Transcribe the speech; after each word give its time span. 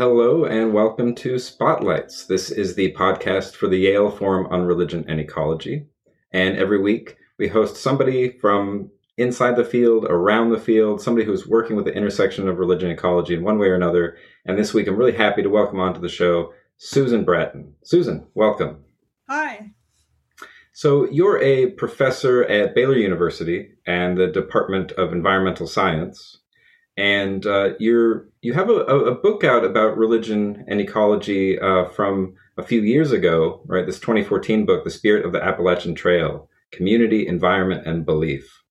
Hello 0.00 0.46
and 0.46 0.72
welcome 0.72 1.14
to 1.16 1.38
Spotlights. 1.38 2.24
This 2.24 2.50
is 2.50 2.74
the 2.74 2.94
podcast 2.94 3.54
for 3.54 3.68
the 3.68 3.76
Yale 3.76 4.10
Forum 4.10 4.46
on 4.46 4.62
Religion 4.62 5.04
and 5.06 5.20
Ecology. 5.20 5.84
And 6.32 6.56
every 6.56 6.80
week 6.80 7.18
we 7.38 7.48
host 7.48 7.76
somebody 7.76 8.38
from 8.38 8.90
inside 9.18 9.56
the 9.56 9.64
field, 9.64 10.06
around 10.06 10.52
the 10.52 10.58
field, 10.58 11.02
somebody 11.02 11.26
who's 11.26 11.46
working 11.46 11.76
with 11.76 11.84
the 11.84 11.92
intersection 11.92 12.48
of 12.48 12.58
religion 12.58 12.88
and 12.88 12.98
ecology 12.98 13.34
in 13.34 13.44
one 13.44 13.58
way 13.58 13.66
or 13.66 13.74
another. 13.74 14.16
And 14.46 14.56
this 14.56 14.72
week 14.72 14.88
I'm 14.88 14.96
really 14.96 15.12
happy 15.12 15.42
to 15.42 15.50
welcome 15.50 15.80
onto 15.80 16.00
the 16.00 16.08
show 16.08 16.54
Susan 16.78 17.22
Bratton. 17.22 17.74
Susan, 17.82 18.26
welcome. 18.34 18.82
Hi. 19.28 19.72
So 20.72 21.10
you're 21.10 21.42
a 21.42 21.72
professor 21.72 22.44
at 22.44 22.74
Baylor 22.74 22.96
University 22.96 23.72
and 23.86 24.16
the 24.16 24.28
Department 24.28 24.92
of 24.92 25.12
Environmental 25.12 25.66
Science 25.66 26.39
and 27.00 27.46
uh, 27.46 27.70
you're 27.78 28.28
you 28.42 28.52
have 28.52 28.68
a, 28.68 28.74
a, 28.74 29.14
book 29.14 29.42
out 29.42 29.64
about 29.64 29.96
religion 29.96 30.64
and 30.68 30.82
ecology 30.82 31.58
uh, 31.58 31.86
from 31.86 32.34
a 32.58 32.62
few 32.62 32.82
years 32.82 33.10
ago, 33.10 33.62
right? 33.64 33.86
This 33.86 33.98
2014 33.98 34.66
book, 34.66 34.84
"The 34.84 34.90
Spirit 34.90 35.24
of 35.24 35.32
the 35.32 35.42
Appalachian 35.42 35.94
Trail: 35.94 36.50
Community, 36.72 37.26
Environment, 37.26 37.86
and 37.86 38.04
Belief." 38.04 38.62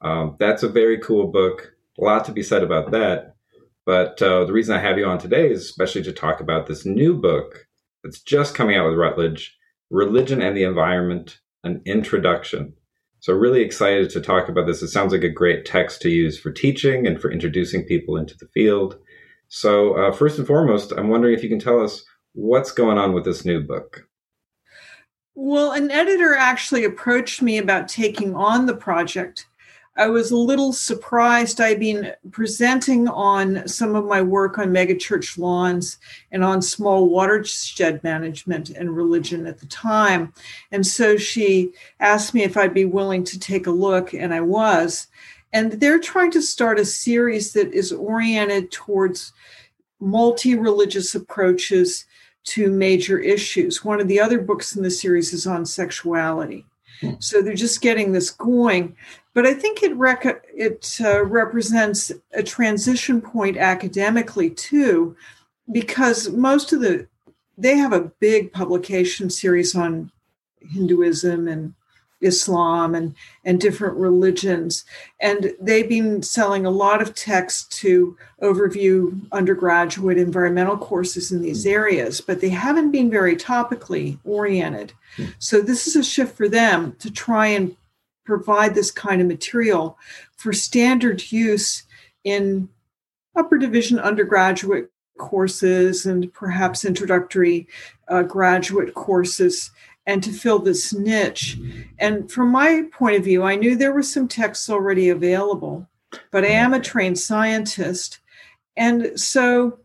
Um, 0.00 0.34
that's 0.40 0.64
a 0.64 0.68
very 0.68 0.98
cool 0.98 1.28
book. 1.28 1.74
A 2.00 2.04
lot 2.04 2.24
to 2.24 2.32
be 2.32 2.42
said 2.42 2.64
about 2.64 2.90
that. 2.90 3.36
But 3.84 4.20
uh, 4.20 4.44
the 4.46 4.52
reason 4.52 4.74
I 4.74 4.80
have 4.80 4.98
you 4.98 5.06
on 5.06 5.18
today 5.18 5.48
is 5.48 5.62
especially 5.62 6.02
to 6.02 6.12
talk 6.12 6.40
about 6.40 6.66
this 6.66 6.84
new 6.84 7.14
book 7.14 7.68
that's 8.02 8.20
just 8.20 8.56
coming 8.56 8.76
out 8.76 8.88
with 8.88 8.98
Routledge, 8.98 9.56
"Religion 9.90 10.42
and 10.42 10.56
the 10.56 10.64
Environment: 10.64 11.38
An 11.62 11.82
Introduction." 11.86 12.72
So, 13.26 13.32
really 13.32 13.62
excited 13.62 14.08
to 14.10 14.20
talk 14.20 14.48
about 14.48 14.68
this. 14.68 14.82
It 14.82 14.90
sounds 14.90 15.10
like 15.10 15.24
a 15.24 15.28
great 15.28 15.64
text 15.64 16.00
to 16.02 16.08
use 16.08 16.38
for 16.38 16.52
teaching 16.52 17.08
and 17.08 17.20
for 17.20 17.28
introducing 17.28 17.82
people 17.82 18.16
into 18.16 18.38
the 18.38 18.46
field. 18.54 19.00
So, 19.48 19.94
uh, 19.94 20.12
first 20.12 20.38
and 20.38 20.46
foremost, 20.46 20.92
I'm 20.92 21.08
wondering 21.08 21.34
if 21.34 21.42
you 21.42 21.48
can 21.48 21.58
tell 21.58 21.82
us 21.82 22.04
what's 22.34 22.70
going 22.70 22.98
on 22.98 23.14
with 23.14 23.24
this 23.24 23.44
new 23.44 23.60
book. 23.60 24.06
Well, 25.34 25.72
an 25.72 25.90
editor 25.90 26.36
actually 26.36 26.84
approached 26.84 27.42
me 27.42 27.58
about 27.58 27.88
taking 27.88 28.32
on 28.36 28.66
the 28.66 28.76
project 28.76 29.48
I 29.96 30.08
was 30.08 30.30
a 30.30 30.36
little 30.36 30.72
surprised. 30.72 31.60
I'd 31.60 31.80
been 31.80 32.12
presenting 32.30 33.08
on 33.08 33.66
some 33.66 33.94
of 33.94 34.04
my 34.04 34.20
work 34.20 34.58
on 34.58 34.68
megachurch 34.68 35.38
lawns 35.38 35.98
and 36.32 36.44
on 36.44 36.60
small 36.60 37.08
watershed 37.08 38.04
management 38.04 38.70
and 38.70 38.94
religion 38.94 39.46
at 39.46 39.58
the 39.58 39.66
time. 39.66 40.34
And 40.70 40.86
so 40.86 41.16
she 41.16 41.72
asked 42.00 42.34
me 42.34 42.42
if 42.42 42.56
I'd 42.56 42.74
be 42.74 42.84
willing 42.84 43.24
to 43.24 43.38
take 43.38 43.66
a 43.66 43.70
look, 43.70 44.12
and 44.12 44.34
I 44.34 44.42
was. 44.42 45.06
And 45.52 45.72
they're 45.72 46.00
trying 46.00 46.30
to 46.32 46.42
start 46.42 46.78
a 46.78 46.84
series 46.84 47.54
that 47.54 47.72
is 47.72 47.90
oriented 47.92 48.70
towards 48.70 49.32
multi 49.98 50.54
religious 50.54 51.14
approaches 51.14 52.04
to 52.44 52.70
major 52.70 53.18
issues. 53.18 53.84
One 53.84 54.00
of 54.00 54.08
the 54.08 54.20
other 54.20 54.40
books 54.40 54.76
in 54.76 54.82
the 54.82 54.90
series 54.90 55.32
is 55.32 55.46
on 55.46 55.64
sexuality. 55.64 56.66
Hmm. 57.00 57.12
So 57.18 57.42
they're 57.42 57.54
just 57.54 57.80
getting 57.80 58.12
this 58.12 58.30
going 58.30 58.96
but 59.36 59.44
I 59.44 59.52
think 59.52 59.82
it 59.82 59.94
rec- 59.94 60.46
it 60.54 60.98
uh, 60.98 61.22
represents 61.22 62.10
a 62.32 62.42
transition 62.42 63.20
point 63.20 63.58
academically 63.58 64.48
too, 64.48 65.14
because 65.70 66.30
most 66.30 66.72
of 66.72 66.80
the 66.80 67.06
they 67.58 67.76
have 67.76 67.92
a 67.92 68.10
big 68.18 68.50
publication 68.50 69.28
series 69.28 69.76
on 69.76 70.10
Hinduism 70.62 71.48
and 71.48 71.74
Islam 72.22 72.94
and 72.94 73.14
and 73.44 73.60
different 73.60 73.98
religions, 73.98 74.86
and 75.20 75.52
they've 75.60 75.88
been 75.88 76.22
selling 76.22 76.64
a 76.64 76.70
lot 76.70 77.02
of 77.02 77.14
text 77.14 77.70
to 77.80 78.16
overview 78.42 79.20
undergraduate 79.32 80.16
environmental 80.16 80.78
courses 80.78 81.30
in 81.30 81.42
these 81.42 81.66
areas, 81.66 82.22
but 82.22 82.40
they 82.40 82.48
haven't 82.48 82.90
been 82.90 83.10
very 83.10 83.36
topically 83.36 84.18
oriented. 84.24 84.94
Hmm. 85.16 85.26
So 85.38 85.60
this 85.60 85.86
is 85.86 85.94
a 85.94 86.02
shift 86.02 86.34
for 86.38 86.48
them 86.48 86.96
to 87.00 87.10
try 87.10 87.48
and 87.48 87.76
provide 88.26 88.74
this 88.74 88.90
kind 88.90 89.20
of 89.20 89.26
material 89.26 89.98
for 90.36 90.52
standard 90.52 91.32
use 91.32 91.84
in 92.24 92.68
upper 93.36 93.56
division 93.56 93.98
undergraduate 93.98 94.90
courses 95.18 96.06
and 96.06 96.32
perhaps 96.32 96.84
introductory 96.84 97.66
uh, 98.08 98.22
graduate 98.22 98.94
courses 98.94 99.70
and 100.06 100.22
to 100.22 100.32
fill 100.32 100.58
this 100.58 100.92
niche. 100.92 101.58
And 101.98 102.30
from 102.30 102.50
my 102.50 102.84
point 102.92 103.16
of 103.16 103.24
view, 103.24 103.42
I 103.42 103.56
knew 103.56 103.74
there 103.74 103.92
were 103.92 104.02
some 104.02 104.28
texts 104.28 104.70
already 104.70 105.08
available, 105.08 105.88
but 106.30 106.44
I 106.44 106.48
am 106.48 106.74
a 106.74 106.80
trained 106.80 107.18
scientist. 107.18 108.20
And 108.76 109.18
so 109.18 109.78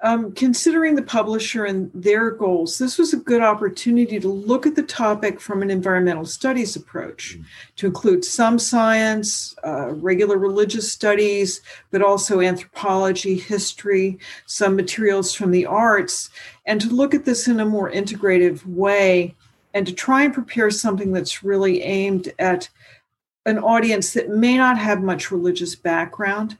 um, 0.00 0.32
considering 0.32 0.94
the 0.94 1.02
publisher 1.02 1.64
and 1.64 1.90
their 1.92 2.30
goals, 2.30 2.78
this 2.78 2.98
was 2.98 3.12
a 3.12 3.18
good 3.18 3.42
opportunity 3.42 4.20
to 4.20 4.28
look 4.28 4.64
at 4.64 4.76
the 4.76 4.82
topic 4.82 5.40
from 5.40 5.60
an 5.60 5.70
environmental 5.70 6.24
studies 6.24 6.76
approach, 6.76 7.34
mm-hmm. 7.34 7.42
to 7.76 7.86
include 7.86 8.24
some 8.24 8.60
science, 8.60 9.56
uh, 9.64 9.88
regular 9.94 10.38
religious 10.38 10.92
studies, 10.92 11.62
but 11.90 12.00
also 12.00 12.40
anthropology, 12.40 13.36
history, 13.36 14.18
some 14.46 14.76
materials 14.76 15.34
from 15.34 15.50
the 15.50 15.66
arts, 15.66 16.30
and 16.64 16.80
to 16.80 16.88
look 16.88 17.12
at 17.12 17.24
this 17.24 17.48
in 17.48 17.58
a 17.58 17.66
more 17.66 17.90
integrative 17.90 18.64
way 18.66 19.34
and 19.74 19.86
to 19.86 19.92
try 19.92 20.22
and 20.22 20.32
prepare 20.32 20.70
something 20.70 21.12
that's 21.12 21.42
really 21.42 21.82
aimed 21.82 22.32
at 22.38 22.68
an 23.46 23.58
audience 23.58 24.12
that 24.12 24.28
may 24.28 24.56
not 24.56 24.78
have 24.78 25.02
much 25.02 25.30
religious 25.30 25.74
background 25.74 26.56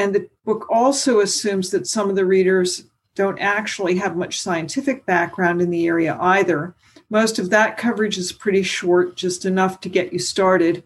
and 0.00 0.14
the 0.14 0.30
book 0.46 0.66
also 0.70 1.20
assumes 1.20 1.70
that 1.70 1.86
some 1.86 2.08
of 2.08 2.16
the 2.16 2.24
readers 2.24 2.84
don't 3.14 3.38
actually 3.38 3.96
have 3.96 4.16
much 4.16 4.40
scientific 4.40 5.04
background 5.04 5.60
in 5.60 5.68
the 5.68 5.86
area 5.86 6.16
either. 6.20 6.74
Most 7.10 7.38
of 7.38 7.50
that 7.50 7.76
coverage 7.76 8.16
is 8.16 8.32
pretty 8.32 8.62
short, 8.62 9.14
just 9.14 9.44
enough 9.44 9.78
to 9.80 9.90
get 9.90 10.14
you 10.14 10.18
started 10.18 10.82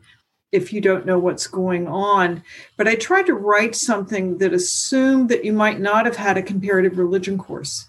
if 0.50 0.72
you 0.72 0.80
don't 0.80 1.06
know 1.06 1.20
what's 1.20 1.46
going 1.46 1.86
on. 1.86 2.42
But 2.76 2.88
I 2.88 2.96
tried 2.96 3.26
to 3.26 3.34
write 3.34 3.76
something 3.76 4.38
that 4.38 4.52
assumed 4.52 5.28
that 5.28 5.44
you 5.44 5.52
might 5.52 5.78
not 5.78 6.06
have 6.06 6.16
had 6.16 6.36
a 6.36 6.42
comparative 6.42 6.98
religion 6.98 7.38
course 7.38 7.86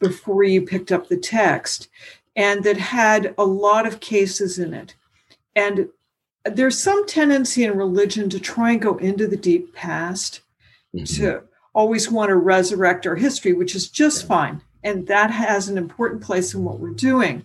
before 0.00 0.44
you 0.44 0.62
picked 0.62 0.90
up 0.90 1.08
the 1.08 1.18
text 1.18 1.88
and 2.36 2.64
that 2.64 2.78
had 2.78 3.34
a 3.36 3.44
lot 3.44 3.86
of 3.86 4.00
cases 4.00 4.58
in 4.58 4.72
it. 4.72 4.94
And 5.54 5.90
there's 6.44 6.80
some 6.80 7.06
tendency 7.06 7.64
in 7.64 7.76
religion 7.76 8.30
to 8.30 8.40
try 8.40 8.72
and 8.72 8.82
go 8.82 8.96
into 8.96 9.26
the 9.26 9.36
deep 9.36 9.74
past, 9.74 10.40
mm-hmm. 10.94 11.04
to 11.22 11.42
always 11.74 12.10
want 12.10 12.28
to 12.28 12.36
resurrect 12.36 13.06
our 13.06 13.16
history, 13.16 13.52
which 13.52 13.74
is 13.74 13.88
just 13.88 14.26
fine. 14.26 14.62
And 14.82 15.06
that 15.08 15.30
has 15.30 15.68
an 15.68 15.76
important 15.76 16.22
place 16.22 16.54
in 16.54 16.64
what 16.64 16.78
we're 16.78 16.90
doing. 16.90 17.44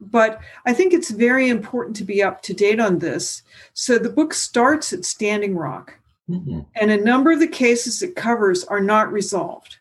But 0.00 0.40
I 0.66 0.72
think 0.72 0.92
it's 0.92 1.10
very 1.10 1.48
important 1.48 1.94
to 1.96 2.04
be 2.04 2.22
up 2.22 2.42
to 2.42 2.54
date 2.54 2.80
on 2.80 2.98
this. 2.98 3.42
So 3.74 3.98
the 3.98 4.08
book 4.10 4.34
starts 4.34 4.92
at 4.92 5.04
Standing 5.04 5.54
Rock, 5.56 5.98
mm-hmm. 6.28 6.60
and 6.74 6.90
a 6.90 6.96
number 6.96 7.30
of 7.30 7.40
the 7.40 7.46
cases 7.46 8.02
it 8.02 8.16
covers 8.16 8.64
are 8.64 8.80
not 8.80 9.12
resolved. 9.12 9.76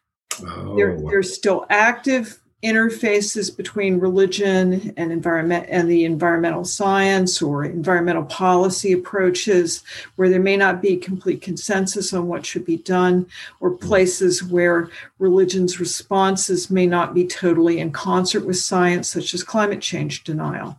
Oh. 0.46 0.76
They're, 0.76 1.00
they're 1.00 1.24
still 1.24 1.66
active 1.70 2.41
interfaces 2.64 3.56
between 3.56 4.00
religion 4.00 4.94
and 4.96 5.12
environment 5.12 5.66
and 5.70 5.90
the 5.90 6.06
environmental 6.06 6.64
science 6.64 7.42
or 7.42 7.66
environmental 7.66 8.24
policy 8.26 8.92
approaches 8.92 9.84
where 10.16 10.30
there 10.30 10.40
may 10.40 10.56
not 10.56 10.80
be 10.80 10.96
complete 10.96 11.42
consensus 11.42 12.14
on 12.14 12.28
what 12.28 12.46
should 12.46 12.64
be 12.64 12.78
done 12.78 13.26
or 13.62 13.72
places 13.72 14.44
where 14.44 14.90
religion's 15.18 15.80
responses 15.80 16.70
may 16.70 16.86
not 16.86 17.16
be 17.16 17.26
totally 17.26 17.80
in 17.80 17.92
concert 17.92 18.46
with 18.46 18.58
science 18.58 19.10
such 19.10 19.34
as 19.34 19.44
climate 19.44 19.82
change 19.82 20.24
denial. 20.24 20.78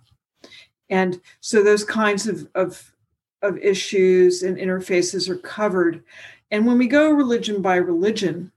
And 0.89 1.21
so 1.41 1.65
those 1.65 1.85
kinds 1.85 2.29
of, 2.29 2.49
of, 2.55 2.93
of 3.41 3.59
issues 3.59 4.45
and 4.45 4.57
interfaces 4.57 5.29
are 5.29 5.39
covered. 5.39 6.05
And 6.53 6.65
when 6.65 6.79
we 6.79 6.87
go 6.87 7.11
religion 7.11 7.61
by 7.61 7.77
religion 7.77 8.53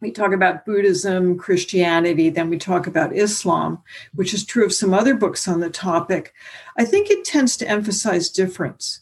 we 0.00 0.10
talk 0.10 0.32
about 0.32 0.64
Buddhism, 0.64 1.36
Christianity, 1.36 2.30
then 2.30 2.48
we 2.48 2.58
talk 2.58 2.86
about 2.86 3.14
Islam, 3.14 3.82
which 4.14 4.32
is 4.32 4.44
true 4.44 4.64
of 4.64 4.72
some 4.72 4.94
other 4.94 5.14
books 5.14 5.46
on 5.46 5.60
the 5.60 5.70
topic. 5.70 6.32
I 6.78 6.84
think 6.84 7.10
it 7.10 7.24
tends 7.24 7.56
to 7.58 7.68
emphasize 7.68 8.30
difference. 8.30 9.00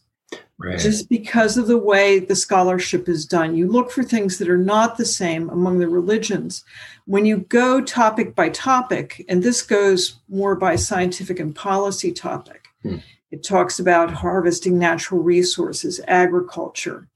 Right. 0.61 0.77
Just 0.77 1.09
because 1.09 1.57
of 1.57 1.69
the 1.69 1.79
way 1.79 2.19
the 2.19 2.35
scholarship 2.35 3.09
is 3.09 3.25
done. 3.25 3.55
You 3.55 3.71
look 3.71 3.93
for 3.93 4.03
things 4.03 4.39
that 4.39 4.49
are 4.49 4.59
not 4.59 4.97
the 4.97 5.05
same 5.05 5.49
among 5.51 5.79
the 5.79 5.89
religions. 5.89 6.65
When 7.05 7.25
you 7.25 7.39
go 7.49 7.81
topic 7.81 8.35
by 8.35 8.49
topic, 8.49 9.25
and 9.29 9.41
this 9.41 9.63
goes 9.63 10.19
more 10.29 10.57
by 10.57 10.75
scientific 10.75 11.39
and 11.39 11.55
policy 11.55 12.11
topic, 12.11 12.67
hmm. 12.83 12.97
it 13.31 13.45
talks 13.45 13.79
about 13.79 14.11
harvesting 14.11 14.81
natural 14.81 15.23
resources, 15.23 16.01
agriculture, 16.09 17.07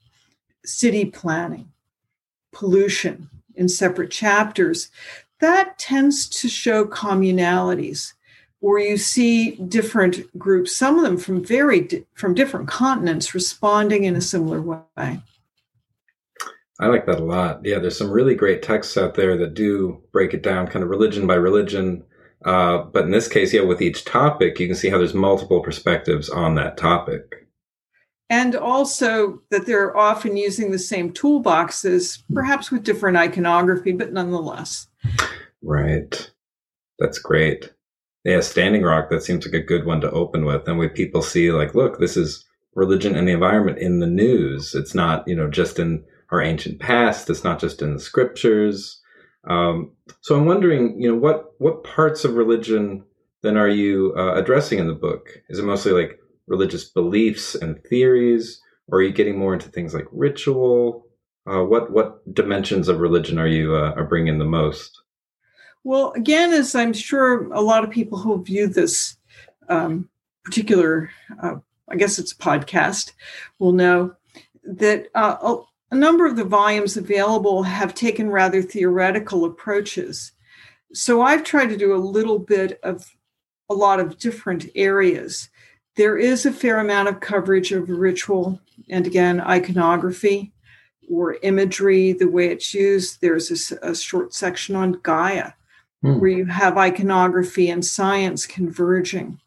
city 0.64 1.06
planning, 1.06 1.68
pollution, 2.52 3.28
in 3.56 3.68
separate 3.68 4.10
chapters, 4.10 4.90
that 5.40 5.78
tends 5.78 6.28
to 6.28 6.48
show 6.48 6.84
communalities 6.84 8.12
where 8.60 8.78
you 8.78 8.96
see 8.96 9.56
different 9.56 10.38
groups, 10.38 10.74
some 10.74 10.96
of 10.96 11.02
them 11.02 11.16
from 11.16 11.44
very 11.44 12.06
from 12.14 12.32
different 12.32 12.68
continents, 12.68 13.34
responding 13.34 14.04
in 14.04 14.14
a 14.14 14.20
similar 14.20 14.62
way. 14.62 15.20
I 16.78 16.86
like 16.86 17.06
that 17.06 17.18
a 17.18 17.24
lot. 17.24 17.60
Yeah, 17.64 17.80
there's 17.80 17.98
some 17.98 18.10
really 18.10 18.36
great 18.36 18.62
texts 18.62 18.96
out 18.96 19.14
there 19.14 19.36
that 19.36 19.54
do 19.54 20.00
break 20.12 20.32
it 20.32 20.42
down 20.42 20.68
kind 20.68 20.84
of 20.84 20.90
religion 20.90 21.26
by 21.26 21.34
religion. 21.34 22.04
Uh, 22.44 22.78
but 22.78 23.04
in 23.04 23.10
this 23.10 23.28
case, 23.28 23.52
yeah, 23.52 23.62
with 23.62 23.82
each 23.82 24.04
topic, 24.04 24.58
you 24.58 24.68
can 24.68 24.76
see 24.76 24.88
how 24.88 24.98
there's 24.98 25.14
multiple 25.14 25.60
perspectives 25.60 26.28
on 26.28 26.54
that 26.54 26.76
topic. 26.76 27.41
And 28.32 28.56
also 28.56 29.42
that 29.50 29.66
they're 29.66 29.94
often 29.94 30.38
using 30.38 30.70
the 30.70 30.78
same 30.78 31.12
toolboxes, 31.12 32.22
perhaps 32.32 32.70
with 32.70 32.82
different 32.82 33.18
iconography, 33.18 33.92
but 33.92 34.14
nonetheless. 34.14 34.88
Right. 35.62 36.30
That's 36.98 37.18
great. 37.18 37.74
Yeah, 38.24 38.40
Standing 38.40 38.84
Rock, 38.84 39.10
that 39.10 39.22
seems 39.22 39.44
like 39.44 39.52
a 39.52 39.60
good 39.60 39.84
one 39.84 40.00
to 40.00 40.10
open 40.12 40.46
with. 40.46 40.66
And 40.66 40.78
when 40.78 40.88
people 40.88 41.20
see, 41.20 41.52
like, 41.52 41.74
look, 41.74 41.98
this 41.98 42.16
is 42.16 42.42
religion 42.74 43.14
and 43.16 43.28
the 43.28 43.32
environment 43.32 43.76
in 43.76 43.98
the 43.98 44.06
news. 44.06 44.74
It's 44.74 44.94
not, 44.94 45.28
you 45.28 45.36
know, 45.36 45.50
just 45.50 45.78
in 45.78 46.02
our 46.30 46.40
ancient 46.40 46.80
past. 46.80 47.28
It's 47.28 47.44
not 47.44 47.60
just 47.60 47.82
in 47.82 47.92
the 47.92 48.00
scriptures. 48.00 48.98
Um, 49.46 49.92
so 50.22 50.38
I'm 50.38 50.46
wondering, 50.46 50.98
you 50.98 51.10
know, 51.10 51.16
what 51.16 51.52
what 51.58 51.84
parts 51.84 52.24
of 52.24 52.36
religion 52.36 53.04
then 53.42 53.58
are 53.58 53.68
you 53.68 54.14
uh, 54.16 54.36
addressing 54.36 54.78
in 54.78 54.86
the 54.86 54.94
book? 54.94 55.42
Is 55.50 55.58
it 55.58 55.66
mostly 55.66 55.92
like 55.92 56.18
religious 56.46 56.90
beliefs 56.90 57.54
and 57.54 57.82
theories, 57.84 58.60
or 58.88 58.98
are 58.98 59.02
you 59.02 59.12
getting 59.12 59.38
more 59.38 59.54
into 59.54 59.68
things 59.68 59.94
like 59.94 60.06
ritual? 60.12 61.06
Uh, 61.46 61.62
what 61.62 61.90
what 61.92 62.34
dimensions 62.34 62.88
of 62.88 63.00
religion 63.00 63.38
are 63.38 63.48
you 63.48 63.74
uh, 63.74 63.92
are 63.96 64.04
bringing 64.04 64.38
the 64.38 64.44
most? 64.44 65.02
Well, 65.84 66.12
again, 66.12 66.52
as 66.52 66.74
I'm 66.74 66.92
sure 66.92 67.52
a 67.52 67.60
lot 67.60 67.82
of 67.82 67.90
people 67.90 68.18
who 68.18 68.44
view 68.44 68.68
this 68.68 69.16
um, 69.68 70.08
particular, 70.44 71.10
uh, 71.42 71.56
I 71.88 71.96
guess 71.96 72.18
it's 72.18 72.32
a 72.32 72.36
podcast, 72.36 73.12
will 73.58 73.72
know 73.72 74.14
that 74.62 75.08
uh, 75.14 75.56
a 75.90 75.96
number 75.96 76.24
of 76.24 76.36
the 76.36 76.44
volumes 76.44 76.96
available 76.96 77.64
have 77.64 77.94
taken 77.94 78.30
rather 78.30 78.62
theoretical 78.62 79.44
approaches. 79.44 80.32
So 80.94 81.22
I've 81.22 81.42
tried 81.42 81.70
to 81.70 81.76
do 81.76 81.94
a 81.94 81.96
little 81.96 82.38
bit 82.38 82.78
of 82.82 83.04
a 83.68 83.74
lot 83.74 83.98
of 83.98 84.18
different 84.18 84.66
areas. 84.74 85.48
There 85.96 86.16
is 86.16 86.46
a 86.46 86.52
fair 86.52 86.78
amount 86.78 87.08
of 87.08 87.20
coverage 87.20 87.72
of 87.72 87.88
ritual 87.88 88.60
and 88.88 89.06
again, 89.06 89.40
iconography 89.40 90.52
or 91.10 91.36
imagery, 91.42 92.12
the 92.12 92.28
way 92.28 92.48
it's 92.48 92.72
used. 92.72 93.20
There's 93.20 93.72
a, 93.72 93.90
a 93.90 93.94
short 93.94 94.34
section 94.34 94.76
on 94.76 95.00
Gaia 95.02 95.52
hmm. 96.02 96.18
where 96.18 96.30
you 96.30 96.44
have 96.46 96.78
iconography 96.78 97.70
and 97.70 97.84
science 97.84 98.46
converging 98.46 99.40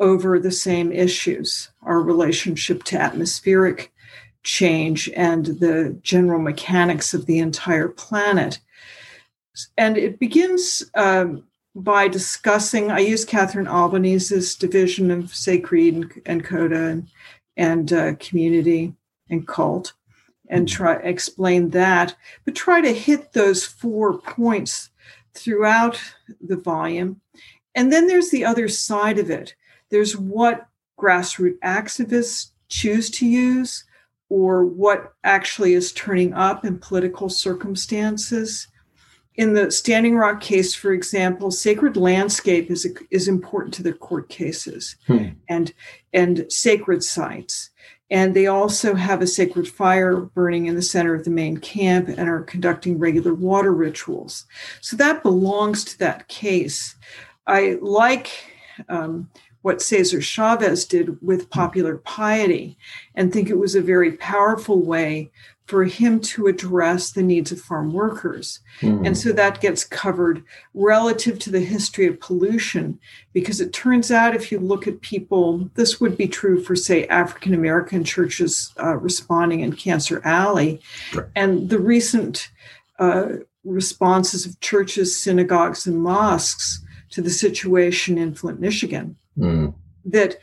over 0.00 0.38
the 0.38 0.50
same 0.50 0.92
issues 0.92 1.70
our 1.82 2.00
relationship 2.00 2.82
to 2.84 3.00
atmospheric 3.00 3.92
change 4.42 5.08
and 5.10 5.46
the 5.46 5.96
general 6.02 6.40
mechanics 6.40 7.14
of 7.14 7.26
the 7.26 7.38
entire 7.38 7.88
planet. 7.88 8.58
And 9.76 9.96
it 9.96 10.18
begins 10.18 10.82
um, 10.94 11.44
by 11.74 12.08
discussing, 12.08 12.90
I 12.90 12.98
use 12.98 13.24
Catherine 13.24 13.66
Albanese's 13.66 14.54
division 14.54 15.10
of 15.10 15.34
sacred 15.34 15.94
and, 15.94 16.22
and 16.26 16.44
coda 16.44 16.84
and, 16.84 17.08
and 17.56 17.92
uh, 17.92 18.14
community 18.18 18.94
and 19.30 19.46
cult 19.46 19.94
and 20.48 20.66
mm-hmm. 20.66 20.76
try 20.76 20.94
explain 20.96 21.70
that, 21.70 22.14
but 22.44 22.54
try 22.54 22.80
to 22.80 22.92
hit 22.92 23.32
those 23.32 23.64
four 23.64 24.18
points 24.18 24.90
throughout 25.34 25.98
the 26.40 26.56
volume. 26.56 27.20
And 27.74 27.90
then 27.90 28.06
there's 28.06 28.30
the 28.30 28.44
other 28.44 28.68
side 28.68 29.18
of 29.18 29.30
it. 29.30 29.54
There's 29.88 30.16
what 30.16 30.68
grassroots 31.00 31.58
activists 31.60 32.50
choose 32.68 33.10
to 33.10 33.26
use, 33.26 33.84
or 34.28 34.64
what 34.64 35.14
actually 35.24 35.74
is 35.74 35.92
turning 35.92 36.32
up 36.32 36.64
in 36.64 36.78
political 36.78 37.28
circumstances. 37.28 38.68
In 39.36 39.54
the 39.54 39.70
Standing 39.70 40.16
Rock 40.16 40.40
case, 40.40 40.74
for 40.74 40.92
example, 40.92 41.50
sacred 41.50 41.96
landscape 41.96 42.70
is, 42.70 42.86
is 43.10 43.28
important 43.28 43.72
to 43.74 43.82
the 43.82 43.92
court 43.92 44.28
cases 44.28 44.96
hmm. 45.06 45.28
and, 45.48 45.72
and 46.12 46.46
sacred 46.50 47.02
sites. 47.02 47.70
And 48.10 48.34
they 48.34 48.46
also 48.46 48.94
have 48.94 49.22
a 49.22 49.26
sacred 49.26 49.66
fire 49.66 50.16
burning 50.16 50.66
in 50.66 50.74
the 50.74 50.82
center 50.82 51.14
of 51.14 51.24
the 51.24 51.30
main 51.30 51.56
camp 51.56 52.08
and 52.08 52.28
are 52.28 52.42
conducting 52.42 52.98
regular 52.98 53.32
water 53.32 53.72
rituals. 53.72 54.44
So 54.82 54.98
that 54.98 55.22
belongs 55.22 55.82
to 55.86 55.98
that 56.00 56.28
case. 56.28 56.94
I 57.46 57.78
like 57.80 58.30
um, 58.90 59.30
what 59.62 59.80
Cesar 59.80 60.20
Chavez 60.20 60.84
did 60.84 61.16
with 61.22 61.48
popular 61.48 61.96
piety 61.96 62.76
and 63.14 63.32
think 63.32 63.48
it 63.48 63.58
was 63.58 63.74
a 63.74 63.80
very 63.80 64.12
powerful 64.12 64.84
way 64.84 65.30
for 65.72 65.84
him 65.84 66.20
to 66.20 66.48
address 66.48 67.12
the 67.12 67.22
needs 67.22 67.50
of 67.50 67.58
farm 67.58 67.94
workers. 67.94 68.60
Mm. 68.82 69.06
And 69.06 69.16
so 69.16 69.32
that 69.32 69.62
gets 69.62 69.84
covered 69.84 70.44
relative 70.74 71.38
to 71.38 71.50
the 71.50 71.64
history 71.74 72.06
of 72.06 72.20
pollution, 72.20 73.00
because 73.32 73.58
it 73.58 73.72
turns 73.72 74.10
out 74.10 74.36
if 74.36 74.52
you 74.52 74.58
look 74.58 74.86
at 74.86 75.00
people, 75.00 75.70
this 75.74 75.98
would 75.98 76.18
be 76.18 76.28
true 76.28 76.62
for, 76.62 76.76
say, 76.76 77.06
African 77.06 77.54
American 77.54 78.04
churches 78.04 78.74
uh, 78.84 78.98
responding 78.98 79.60
in 79.60 79.72
Cancer 79.72 80.20
Alley. 80.26 80.82
Right. 81.14 81.26
And 81.34 81.70
the 81.70 81.78
recent 81.78 82.50
uh, 82.98 83.28
responses 83.64 84.44
of 84.44 84.60
churches, 84.60 85.18
synagogues, 85.18 85.86
and 85.86 86.02
mosques 86.02 86.84
to 87.12 87.22
the 87.22 87.30
situation 87.30 88.18
in 88.18 88.34
Flint, 88.34 88.60
Michigan 88.60 89.16
mm. 89.38 89.72
that 90.04 90.36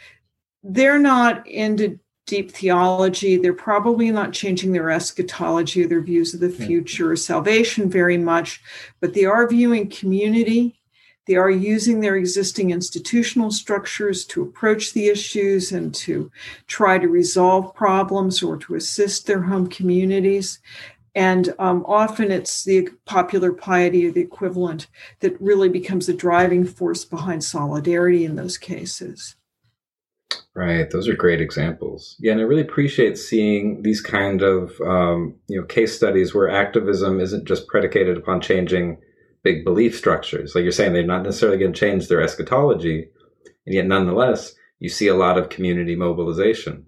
they're 0.63 1.03
not 1.15 1.45
into 1.47 1.99
deep 2.29 2.51
theology. 2.51 3.37
They're 3.37 3.53
probably 3.53 4.11
not 4.11 4.33
changing 4.33 4.71
their 4.71 4.91
eschatology 4.91 5.83
or 5.83 5.87
their 5.87 6.01
views 6.01 6.33
of 6.33 6.39
the 6.39 6.49
future 6.49 7.11
or 7.11 7.15
salvation 7.15 7.89
very 7.89 8.17
much, 8.17 8.61
but 8.99 9.15
they 9.15 9.25
are 9.25 9.49
viewing 9.49 9.89
community. 9.89 10.79
They 11.25 11.35
are 11.35 11.49
using 11.49 11.99
their 11.99 12.15
existing 12.15 12.69
institutional 12.69 13.51
structures 13.51 14.25
to 14.27 14.43
approach 14.43 14.93
the 14.93 15.07
issues 15.07 15.71
and 15.71 15.93
to 15.95 16.31
try 16.67 16.99
to 16.99 17.07
resolve 17.07 17.73
problems 17.73 18.43
or 18.43 18.57
to 18.57 18.75
assist 18.75 19.25
their 19.25 19.41
home 19.41 19.67
communities. 19.67 20.59
And 21.15 21.53
um, 21.57 21.83
often 21.87 22.31
it's 22.31 22.63
the 22.63 22.89
popular 23.05 23.51
piety 23.51 24.07
or 24.07 24.11
the 24.11 24.21
equivalent 24.21 24.87
that 25.19 25.39
really 25.41 25.69
becomes 25.69 26.05
the 26.05 26.13
driving 26.13 26.63
force 26.63 27.05
behind 27.05 27.43
solidarity 27.43 28.23
in 28.23 28.35
those 28.35 28.57
cases. 28.57 29.35
Right, 30.55 30.89
those 30.91 31.07
are 31.07 31.15
great 31.15 31.41
examples. 31.41 32.17
Yeah, 32.19 32.33
and 32.33 32.41
I 32.41 32.43
really 32.43 32.61
appreciate 32.61 33.17
seeing 33.17 33.81
these 33.83 34.01
kind 34.01 34.41
of 34.41 34.79
um, 34.81 35.35
you 35.47 35.59
know 35.59 35.65
case 35.65 35.95
studies 35.95 36.33
where 36.33 36.49
activism 36.49 37.19
isn't 37.19 37.45
just 37.45 37.67
predicated 37.67 38.17
upon 38.17 38.41
changing 38.41 38.99
big 39.43 39.63
belief 39.63 39.97
structures. 39.97 40.53
Like 40.53 40.63
you're 40.63 40.71
saying, 40.71 40.93
they're 40.93 41.03
not 41.03 41.23
necessarily 41.23 41.57
going 41.57 41.73
to 41.73 41.79
change 41.79 42.07
their 42.07 42.21
eschatology, 42.21 43.07
and 43.65 43.75
yet 43.75 43.85
nonetheless, 43.85 44.53
you 44.79 44.89
see 44.89 45.07
a 45.07 45.15
lot 45.15 45.37
of 45.37 45.49
community 45.49 45.95
mobilization 45.95 46.85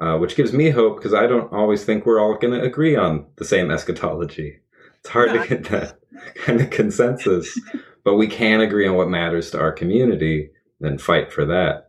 uh, 0.00 0.16
which 0.16 0.36
gives 0.36 0.52
me 0.52 0.70
hope 0.70 0.96
because 0.96 1.14
I 1.14 1.26
don't 1.26 1.52
always 1.52 1.84
think 1.84 2.06
we're 2.06 2.20
all 2.20 2.36
going 2.36 2.54
to 2.54 2.62
agree 2.64 2.96
on 2.96 3.26
the 3.36 3.44
same 3.44 3.70
eschatology. 3.70 4.60
It's 5.00 5.08
hard 5.08 5.32
to 5.32 5.46
get 5.46 5.64
that 5.70 5.98
kind 6.36 6.60
of 6.60 6.70
consensus, 6.70 7.58
but 8.04 8.16
we 8.16 8.28
can 8.28 8.60
agree 8.60 8.86
on 8.86 8.96
what 8.96 9.08
matters 9.08 9.50
to 9.50 9.60
our 9.60 9.72
community, 9.72 10.50
and 10.80 11.00
fight 11.00 11.32
for 11.32 11.44
that. 11.46 11.87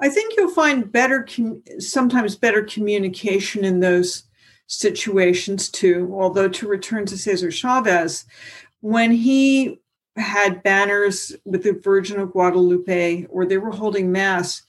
I 0.00 0.08
think 0.08 0.34
you'll 0.36 0.50
find 0.50 0.90
better, 0.90 1.26
sometimes 1.78 2.36
better 2.36 2.62
communication 2.62 3.64
in 3.64 3.80
those 3.80 4.24
situations 4.66 5.68
too. 5.68 6.10
Although, 6.12 6.48
to 6.48 6.68
return 6.68 7.06
to 7.06 7.18
Cesar 7.18 7.50
Chavez, 7.50 8.24
when 8.80 9.10
he 9.10 9.80
had 10.16 10.62
banners 10.62 11.32
with 11.44 11.62
the 11.62 11.72
Virgin 11.72 12.18
of 12.18 12.32
Guadalupe 12.32 13.26
or 13.28 13.44
they 13.44 13.58
were 13.58 13.70
holding 13.70 14.10
Mass, 14.10 14.62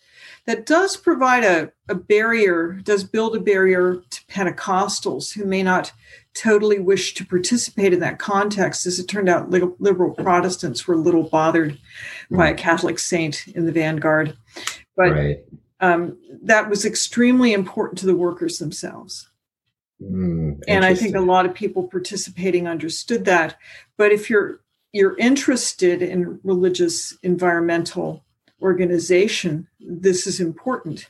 that 0.46 0.66
does 0.66 0.98
provide 0.98 1.44
a, 1.44 1.72
a 1.88 1.96
barrier, 1.96 2.80
does 2.84 3.04
build 3.04 3.36
a 3.36 3.40
barrier 3.40 4.02
to 4.10 4.26
Pentecostals 4.26 5.34
who 5.34 5.46
may 5.46 5.64
not 5.64 5.92
totally 6.34 6.80
wish 6.80 7.14
to 7.16 7.26
participate 7.26 7.94
in 7.94 8.00
that 8.00 8.20
context. 8.20 8.86
As 8.86 9.00
it 9.00 9.08
turned 9.08 9.30
out, 9.30 9.50
liberal 9.50 10.12
Protestants 10.12 10.88
were 10.88 10.96
a 10.96 10.98
little 10.98 11.24
bothered 11.24 11.78
mm. 12.32 12.38
by 12.38 12.50
a 12.50 12.56
Catholic 12.56 13.00
saint 13.00 13.48
in 13.48 13.66
the 13.66 13.72
vanguard. 13.72 14.38
But 14.96 15.12
right. 15.12 15.38
um, 15.80 16.18
that 16.44 16.70
was 16.70 16.86
extremely 16.86 17.54
important 17.54 18.00
to 18.00 18.06
the 18.06 18.16
workers 18.16 18.60
themselves. 18.60 19.30
Mm, 20.02 20.62
and 20.68 20.84
I 20.84 20.96
think 20.96 21.16
a 21.16 21.22
lot 21.22 21.46
of 21.46 21.54
people 21.54 21.88
participating 21.88 22.68
understood 22.68 23.26
that. 23.26 23.58
But 23.98 24.12
if 24.12 24.30
you're 24.30 24.62
you're 24.94 25.18
interested 25.18 26.02
in 26.02 26.40
religious 26.44 27.18
environmental 27.24 28.26
organization, 28.62 29.68
this 29.80 30.28
is 30.28 30.40
important. 30.40 31.10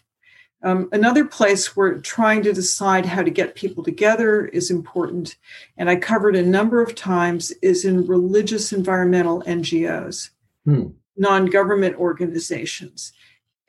Um, 0.63 0.89
another 0.91 1.25
place 1.25 1.75
where 1.75 1.97
trying 1.97 2.43
to 2.43 2.53
decide 2.53 3.05
how 3.05 3.23
to 3.23 3.31
get 3.31 3.55
people 3.55 3.83
together 3.83 4.45
is 4.45 4.69
important, 4.69 5.37
and 5.77 5.89
I 5.89 5.95
covered 5.95 6.35
a 6.35 6.45
number 6.45 6.81
of 6.81 6.93
times, 6.93 7.51
is 7.63 7.83
in 7.83 8.05
religious 8.05 8.71
environmental 8.71 9.41
NGOs, 9.43 10.29
hmm. 10.65 10.89
non 11.17 11.47
government 11.47 11.95
organizations. 11.95 13.11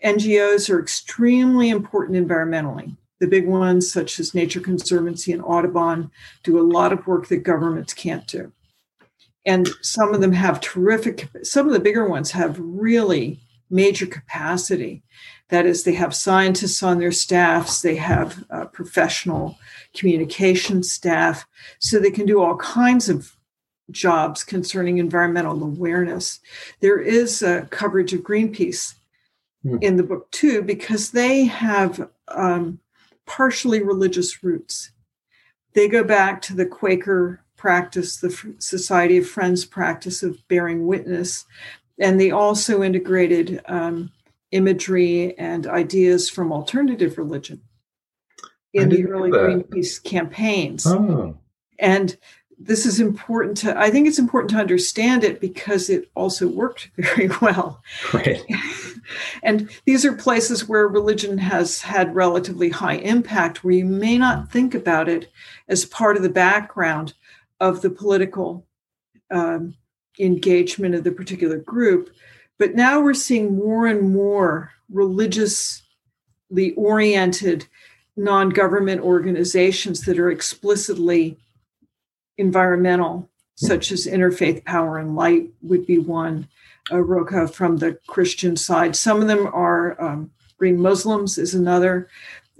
NGOs 0.05 0.69
are 0.69 0.81
extremely 0.81 1.71
important 1.71 2.29
environmentally. 2.29 2.97
The 3.21 3.29
big 3.29 3.47
ones, 3.47 3.91
such 3.91 4.19
as 4.19 4.35
Nature 4.35 4.61
Conservancy 4.61 5.33
and 5.33 5.43
Audubon, 5.43 6.11
do 6.43 6.59
a 6.59 6.67
lot 6.67 6.93
of 6.93 7.07
work 7.07 7.29
that 7.29 7.39
governments 7.39 7.95
can't 7.95 8.27
do. 8.27 8.53
And 9.47 9.69
some 9.81 10.13
of 10.13 10.21
them 10.21 10.33
have 10.33 10.61
terrific, 10.61 11.29
some 11.43 11.67
of 11.67 11.73
the 11.73 11.81
bigger 11.81 12.07
ones 12.07 12.33
have 12.33 12.59
really 12.59 13.41
major 13.71 14.07
capacity. 14.07 15.03
That 15.53 15.67
is, 15.67 15.85
they 15.85 15.93
have 15.93 16.15
scientists 16.15 16.83
on 16.83 16.99
their 16.99 17.13
staffs, 17.13 17.83
they 17.83 17.97
have 17.97 18.43
uh, 18.49 18.65
professional 18.65 19.59
communication 19.93 20.83
staff, 20.83 21.47
so 21.79 21.99
they 21.99 22.11
can 22.11 22.25
do 22.25 22.41
all 22.41 22.57
kinds 22.57 23.11
of 23.11 23.37
jobs 23.91 24.45
concerning 24.45 24.97
environmental 24.97 25.63
awareness. 25.63 26.41
There 26.81 26.99
is 26.99 27.43
a 27.43 27.67
coverage 27.71 28.15
of 28.15 28.23
Greenpeace 28.23 28.95
mm. 29.63 29.83
in 29.83 29.97
the 29.99 30.03
book 30.03 30.31
too, 30.31 30.63
because 30.63 31.11
they 31.11 31.45
have 31.45 32.09
um, 32.29 32.81
partially 33.27 33.83
religious 33.83 34.43
roots. 34.43 34.91
They 35.75 35.87
go 35.87 36.03
back 36.03 36.41
to 36.43 36.55
the 36.55 36.65
Quaker 36.65 37.45
practice, 37.59 38.17
the 38.17 38.55
Society 38.59 39.19
of 39.19 39.29
Friends 39.29 39.67
practice 39.67 40.23
of 40.23 40.49
bearing 40.49 40.87
witness, 40.87 41.45
and 41.99 42.19
they 42.19 42.31
also 42.31 42.83
integrated 42.83 43.61
um, 43.67 44.11
imagery 44.53 45.37
and 45.39 45.67
ideas 45.67 46.31
from 46.31 46.53
alternative 46.53 47.19
religion 47.19 47.61
in 48.73 48.89
the 48.89 49.07
early 49.07 49.31
Greenpeace 49.31 50.03
campaigns. 50.03 50.87
Oh. 50.87 51.37
And 51.79 52.17
this 52.59 52.87
is 52.87 53.01
important 53.01 53.57
to, 53.59 53.79
I 53.79 53.91
think 53.91 54.07
it's 54.07 54.19
important 54.19 54.51
to 54.51 54.59
understand 54.59 55.25
it 55.25 55.41
because 55.41 55.91
it 55.91 56.11
also 56.15 56.47
worked 56.47 56.91
very 56.97 57.29
well. 57.41 57.83
Right. 58.13 58.41
and 59.43 59.71
these 59.85 60.05
are 60.05 60.13
places 60.13 60.69
where 60.69 60.87
religion 60.87 61.39
has 61.39 61.83
had 61.83 62.15
relatively 62.15 62.71
high 62.71 62.97
impact, 62.97 63.65
where 63.65 63.75
you 63.75 63.85
may 63.85 64.17
not 64.17 64.51
think 64.51 64.75
about 64.75 65.09
it 65.09 65.31
as 65.69 65.85
part 65.85 66.17
of 66.17 66.23
the 66.23 66.29
background 66.29 67.15
of 67.61 67.83
the 67.83 67.91
political 67.91 68.67
um, 69.31 69.75
engagement 70.19 70.95
of 70.95 71.05
the 71.05 71.13
particular 71.13 71.59
group. 71.59 72.11
But 72.63 72.77
now 72.77 73.01
we're 73.01 73.13
seeing 73.13 73.57
more 73.57 73.89
and 73.89 74.13
more 74.13 74.71
religiously 74.89 75.83
oriented 76.77 77.67
non 78.17 78.51
government 78.51 79.01
organizations 79.01 80.03
that 80.03 80.17
are 80.17 80.31
explicitly 80.31 81.39
environmental, 82.39 83.29
such 83.57 83.91
as 83.91 84.07
Interfaith 84.07 84.65
Power 84.65 84.99
and 84.99 85.17
Light, 85.17 85.51
would 85.63 85.87
be 85.87 85.99
one. 85.99 86.47
Uh, 86.93 87.47
from 87.49 87.79
the 87.79 87.99
Christian 88.07 88.57
side. 88.57 88.95
Some 88.95 89.21
of 89.21 89.27
them 89.27 89.49
are 89.49 90.01
um, 90.01 90.31
Green 90.57 90.81
Muslims, 90.81 91.39
is 91.39 91.57
another. 91.57 92.09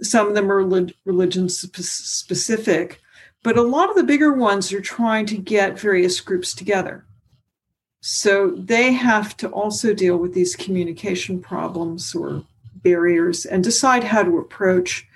Some 0.01 0.27
of 0.27 0.35
them 0.35 0.51
are 0.51 0.65
religion 1.05 1.47
specific. 1.47 2.99
But 3.41 3.57
a 3.57 3.61
lot 3.61 3.89
of 3.89 3.95
the 3.95 4.03
bigger 4.03 4.33
ones 4.33 4.73
are 4.73 4.81
trying 4.81 5.27
to 5.27 5.37
get 5.37 5.79
various 5.79 6.19
groups 6.19 6.53
together. 6.53 7.05
So 8.05 8.49
they 8.57 8.91
have 8.91 9.37
to 9.37 9.47
also 9.47 9.93
deal 9.93 10.17
with 10.17 10.33
these 10.33 10.57
communication 10.57 11.39
problems 11.39 12.13
or 12.13 12.43
barriers 12.75 13.45
and 13.45 13.63
decide 13.63 14.03
how 14.03 14.23
to 14.23 14.39
approach 14.39 15.07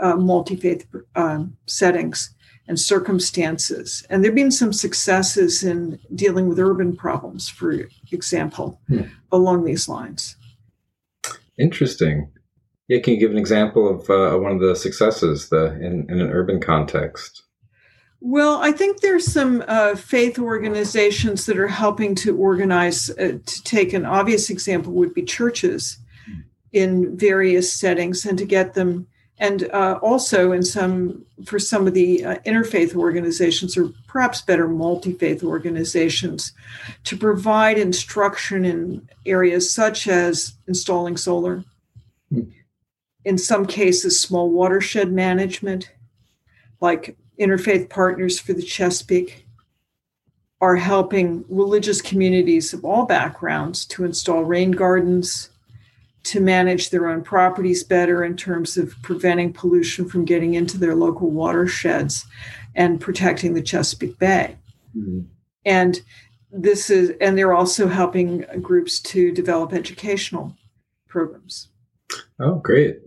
uh, 0.00 0.16
multi 0.16 0.56
faith 0.56 0.84
um, 1.14 1.56
settings 1.66 2.34
and 2.66 2.80
circumstances. 2.80 4.04
And 4.10 4.24
there 4.24 4.32
have 4.32 4.34
been 4.34 4.50
some 4.50 4.72
successes 4.72 5.62
in 5.62 6.00
dealing 6.16 6.48
with 6.48 6.58
urban 6.58 6.96
problems, 6.96 7.48
for 7.48 7.88
example, 8.10 8.80
hmm. 8.88 9.02
along 9.30 9.64
these 9.64 9.88
lines. 9.88 10.34
Interesting. 11.60 12.28
Yeah, 12.88 12.98
can 12.98 13.14
you 13.14 13.20
give 13.20 13.30
an 13.30 13.38
example 13.38 13.88
of 13.88 14.10
uh, 14.10 14.36
one 14.36 14.50
of 14.50 14.60
the 14.60 14.74
successes 14.74 15.48
the, 15.48 15.74
in, 15.74 16.10
in 16.10 16.20
an 16.20 16.32
urban 16.32 16.60
context? 16.60 17.41
Well, 18.24 18.62
I 18.62 18.70
think 18.70 19.00
there's 19.00 19.32
some 19.32 19.64
uh, 19.66 19.96
faith 19.96 20.38
organizations 20.38 21.44
that 21.46 21.58
are 21.58 21.66
helping 21.66 22.14
to 22.16 22.36
organize. 22.36 23.10
Uh, 23.10 23.38
to 23.44 23.62
take 23.64 23.92
an 23.92 24.06
obvious 24.06 24.48
example, 24.48 24.92
would 24.92 25.12
be 25.12 25.24
churches 25.24 25.98
in 26.72 27.16
various 27.18 27.72
settings, 27.72 28.24
and 28.24 28.38
to 28.38 28.44
get 28.44 28.74
them, 28.74 29.08
and 29.38 29.68
uh, 29.72 29.98
also 30.02 30.52
in 30.52 30.62
some 30.62 31.26
for 31.44 31.58
some 31.58 31.88
of 31.88 31.94
the 31.94 32.24
uh, 32.24 32.36
interfaith 32.46 32.94
organizations, 32.94 33.76
or 33.76 33.90
perhaps 34.06 34.40
better 34.40 34.68
multi 34.68 35.14
faith 35.14 35.42
organizations, 35.42 36.52
to 37.02 37.16
provide 37.16 37.76
instruction 37.76 38.64
in 38.64 39.08
areas 39.26 39.74
such 39.74 40.06
as 40.06 40.54
installing 40.68 41.16
solar. 41.16 41.64
Hmm. 42.30 42.42
In 43.24 43.36
some 43.36 43.66
cases, 43.66 44.20
small 44.20 44.48
watershed 44.48 45.10
management, 45.10 45.90
like 46.80 47.16
Interfaith 47.40 47.88
Partners 47.88 48.38
for 48.38 48.52
the 48.52 48.62
Chesapeake 48.62 49.46
are 50.60 50.76
helping 50.76 51.44
religious 51.48 52.00
communities 52.00 52.72
of 52.72 52.84
all 52.84 53.04
backgrounds 53.04 53.84
to 53.86 54.04
install 54.04 54.44
rain 54.44 54.70
gardens, 54.70 55.50
to 56.22 56.40
manage 56.40 56.90
their 56.90 57.08
own 57.08 57.22
properties 57.22 57.82
better 57.82 58.22
in 58.22 58.36
terms 58.36 58.76
of 58.76 58.94
preventing 59.02 59.52
pollution 59.52 60.08
from 60.08 60.24
getting 60.24 60.54
into 60.54 60.78
their 60.78 60.94
local 60.94 61.30
watersheds 61.30 62.24
and 62.76 63.00
protecting 63.00 63.54
the 63.54 63.62
Chesapeake 63.62 64.18
Bay. 64.18 64.56
Mm-hmm. 64.96 65.22
And 65.64 66.00
this 66.52 66.90
is 66.90 67.14
and 67.20 67.36
they're 67.36 67.54
also 67.54 67.88
helping 67.88 68.44
groups 68.60 69.00
to 69.00 69.32
develop 69.32 69.72
educational 69.72 70.54
programs. 71.08 71.68
Oh, 72.38 72.56
great. 72.56 72.98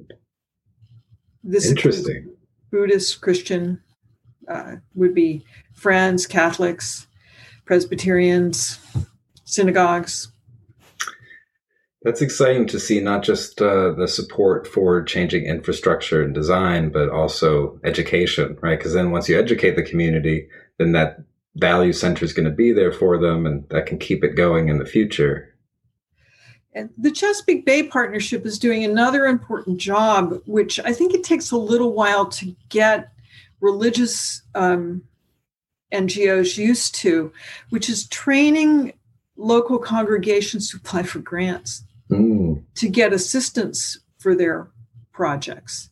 This 1.44 1.66
is 1.66 1.72
Interesting. 1.72 2.36
Buddhist, 2.72 3.22
Christian, 3.22 3.82
uh, 4.48 4.76
would 4.94 5.14
be 5.14 5.46
Friends, 5.74 6.28
Catholics, 6.28 7.08
Presbyterians, 7.66 8.80
synagogues. 9.44 10.32
That's 12.04 12.22
exciting 12.22 12.68
to 12.68 12.80
see 12.80 13.00
not 13.00 13.24
just 13.24 13.60
uh, 13.62 13.94
the 13.94 14.08
support 14.08 14.68
for 14.68 15.02
changing 15.04 15.46
infrastructure 15.46 16.22
and 16.22 16.36
design, 16.36 16.90
but 16.90 17.10
also 17.10 17.80
education, 17.84 18.58
right? 18.62 18.78
Because 18.78 18.94
then 18.94 19.10
once 19.10 19.28
you 19.28 19.40
educate 19.40 19.76
the 19.76 19.82
community, 19.82 20.48
then 20.78 20.92
that 20.92 21.24
value 21.56 21.94
center 21.94 22.24
is 22.24 22.34
going 22.34 22.46
to 22.46 22.52
be 22.52 22.72
there 22.72 22.92
for 22.92 23.18
them 23.18 23.46
and 23.48 23.68
that 23.70 23.88
can 23.88 23.98
keep 23.98 24.24
it 24.24 24.36
going 24.36 24.70
in 24.70 24.78
the 24.78 24.86
future. 24.86 25.52
And 26.74 26.90
the 26.98 27.10
Chesapeake 27.10 27.66
Bay 27.66 27.84
Partnership 27.84 28.46
is 28.46 28.60
doing 28.60 28.84
another 28.84 29.26
important 29.26 29.78
job, 29.78 30.42
which 30.46 30.80
I 30.82 30.92
think 30.92 31.14
it 31.14 31.24
takes 31.24 31.52
a 31.52 31.58
little 31.58 31.94
while 31.94 32.28
to 32.28 32.54
get 32.70 33.15
religious 33.62 34.42
um, 34.54 35.02
NGOs 35.94 36.58
used 36.58 36.96
to, 36.96 37.32
which 37.70 37.90
is 37.90 38.08
training 38.08 38.94
local 39.38 39.80
congregations 39.80 40.70
to 40.70 40.78
apply 40.78 41.04
for 41.04 41.20
grants 41.20 41.84
mm. 42.10 42.64
to 42.76 42.90
get 42.90 43.14
assistance 43.14 44.00
for 44.18 44.36
their 44.36 44.70
projects. 45.12 45.90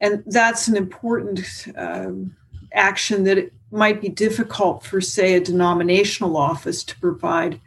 And 0.00 0.22
that's 0.26 0.68
an 0.68 0.76
important 0.76 1.68
um, 1.76 2.36
action 2.72 3.24
that 3.24 3.38
it 3.38 3.52
might 3.70 4.00
be 4.00 4.08
difficult 4.08 4.84
for, 4.84 5.00
say, 5.00 5.34
a 5.34 5.40
denominational 5.40 6.36
office 6.36 6.84
to 6.84 7.00
provide, 7.00 7.60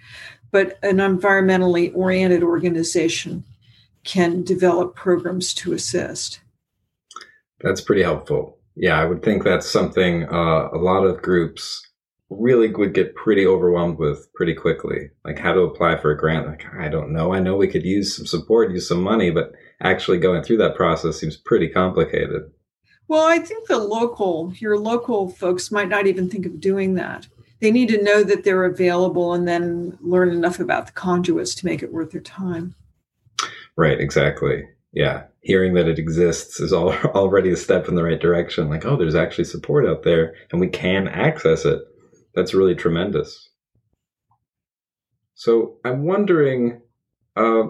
but 0.52 0.78
an 0.84 0.98
environmentally 0.98 1.92
oriented 1.96 2.44
organization 2.44 3.44
can 4.04 4.44
develop 4.44 4.96
programs 4.96 5.54
to 5.54 5.74
assist. 5.74 6.40
That's 7.62 7.82
pretty 7.82 8.04
helpful. 8.04 8.59
Yeah, 8.80 8.98
I 8.98 9.04
would 9.04 9.22
think 9.22 9.44
that's 9.44 9.70
something 9.70 10.24
uh, 10.32 10.70
a 10.72 10.78
lot 10.78 11.04
of 11.04 11.22
groups 11.22 11.86
really 12.30 12.70
would 12.72 12.94
get 12.94 13.14
pretty 13.14 13.46
overwhelmed 13.46 14.00
with 14.00 14.32
pretty 14.34 14.54
quickly. 14.54 15.10
Like 15.26 15.38
how 15.38 15.52
to 15.52 15.62
apply 15.62 15.98
for 15.98 16.12
a 16.12 16.18
grant. 16.18 16.48
Like, 16.48 16.66
I 16.74 16.88
don't 16.88 17.12
know. 17.12 17.34
I 17.34 17.40
know 17.40 17.58
we 17.58 17.68
could 17.68 17.84
use 17.84 18.16
some 18.16 18.26
support, 18.26 18.72
use 18.72 18.88
some 18.88 19.04
money, 19.04 19.32
but 19.32 19.52
actually 19.84 20.18
going 20.18 20.44
through 20.44 20.60
that 20.60 20.76
process 20.76 21.20
seems 21.20 21.36
pretty 21.36 21.68
complicated. 21.68 22.44
Well, 23.10 23.26
I 23.26 23.40
think 23.40 23.68
the 23.68 23.80
local, 23.80 24.54
your 24.60 24.78
local 24.78 25.30
folks 25.30 25.72
might 25.72 25.90
not 25.90 26.08
even 26.08 26.30
think 26.30 26.46
of 26.46 26.62
doing 26.62 26.94
that. 26.94 27.28
They 27.60 27.72
need 27.72 27.90
to 27.90 28.02
know 28.02 28.24
that 28.24 28.46
they're 28.46 28.64
available 28.64 29.34
and 29.34 29.46
then 29.46 29.98
learn 30.00 30.30
enough 30.30 30.62
about 30.62 30.86
the 30.86 30.94
conduits 30.94 31.54
to 31.56 31.66
make 31.66 31.84
it 31.84 31.92
worth 31.92 32.12
their 32.12 32.22
time. 32.22 32.76
Right, 33.76 34.00
exactly. 34.00 34.64
Yeah 34.92 35.24
hearing 35.42 35.74
that 35.74 35.88
it 35.88 36.00
exists 36.00 36.60
is 36.60 36.74
all, 36.74 36.94
already 37.16 37.52
a 37.52 37.58
step 37.58 37.88
in 37.88 37.96
the 37.96 38.04
right 38.04 38.20
direction. 38.20 38.70
Like, 38.70 38.86
oh, 38.86 38.98
there's 38.98 39.16
actually 39.16 39.46
support 39.46 39.86
out 39.88 40.04
there 40.04 40.36
and 40.52 40.60
we 40.60 40.68
can 40.68 41.08
access 41.08 41.66
it. 41.66 41.82
That's 42.36 42.54
really 42.54 42.76
tremendous. 42.76 43.50
So 45.36 45.78
I'm 45.86 46.04
wondering 46.04 46.82
uh, 47.36 47.64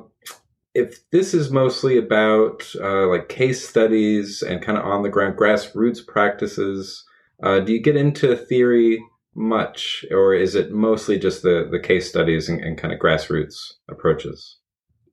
if 0.74 1.10
this 1.12 1.34
is 1.34 1.52
mostly 1.52 1.98
about 1.98 2.68
uh, 2.82 3.08
like 3.08 3.30
case 3.30 3.68
studies 3.68 4.42
and 4.42 4.62
kind 4.62 4.78
of 4.78 4.86
on 4.86 5.04
the 5.04 5.10
ground 5.10 5.38
grassroots 5.38 6.06
practices. 6.06 7.06
Uh, 7.42 7.60
do 7.60 7.72
you 7.72 7.82
get 7.82 7.96
into 7.96 8.36
theory 8.36 9.02
much, 9.34 10.04
or 10.12 10.34
is 10.34 10.56
it 10.56 10.72
mostly 10.72 11.18
just 11.18 11.42
the, 11.42 11.70
the 11.72 11.80
case 11.80 12.10
studies 12.10 12.50
and, 12.50 12.60
and 12.60 12.78
kind 12.78 12.94
of 12.94 13.00
grassroots 13.00 13.56
approaches? 13.90 14.59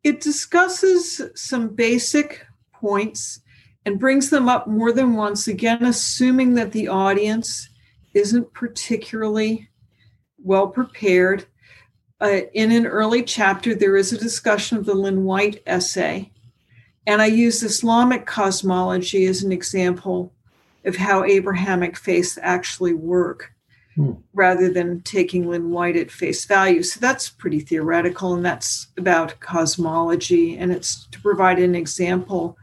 It 0.06 0.20
discusses 0.20 1.20
some 1.34 1.74
basic 1.74 2.46
points 2.72 3.40
and 3.84 3.98
brings 3.98 4.30
them 4.30 4.48
up 4.48 4.68
more 4.68 4.92
than 4.92 5.16
once, 5.16 5.48
again, 5.48 5.82
assuming 5.82 6.54
that 6.54 6.70
the 6.70 6.86
audience 6.86 7.68
isn't 8.14 8.54
particularly 8.54 9.68
well 10.38 10.68
prepared. 10.68 11.46
Uh, 12.20 12.42
in 12.54 12.70
an 12.70 12.86
early 12.86 13.24
chapter, 13.24 13.74
there 13.74 13.96
is 13.96 14.12
a 14.12 14.16
discussion 14.16 14.78
of 14.78 14.86
the 14.86 14.94
Lynn 14.94 15.24
White 15.24 15.60
essay. 15.66 16.30
And 17.08 17.20
I 17.20 17.26
use 17.26 17.64
Islamic 17.64 18.26
cosmology 18.26 19.26
as 19.26 19.42
an 19.42 19.50
example 19.50 20.32
of 20.84 20.94
how 20.94 21.24
Abrahamic 21.24 21.96
faiths 21.96 22.38
actually 22.40 22.94
work 22.94 23.55
hmm. 23.96 24.12
rather 24.32 24.72
than 24.72 25.00
taking 25.02 25.48
Lynn 25.48 25.70
White 25.70 25.96
at 25.96 26.10
face 26.10 26.44
value. 26.44 26.82
So 26.82 27.00
that's 27.00 27.28
pretty 27.28 27.60
theoretical, 27.60 28.34
and 28.34 28.44
that's 28.44 28.86
about 28.96 29.40
cosmology, 29.40 30.56
and 30.56 30.70
it's 30.70 31.06
to 31.06 31.20
provide 31.20 31.58
an 31.58 31.74
example 31.74 32.56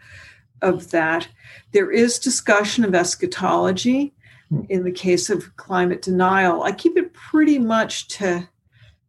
of 0.62 0.92
that. 0.92 1.28
There 1.74 1.92
is 1.92 2.20
discussion 2.20 2.86
of 2.86 2.96
eschatology 2.96 4.13
hmm. 4.50 4.62
in 4.70 4.84
the 4.84 4.92
case 4.92 5.30
of 5.30 5.56
climate 5.58 6.02
denial. 6.02 6.63
I 6.63 6.72
keep 6.72 6.98
it 6.98 7.13
pretty 7.13 7.60
much 7.60 8.08
to 8.20 8.48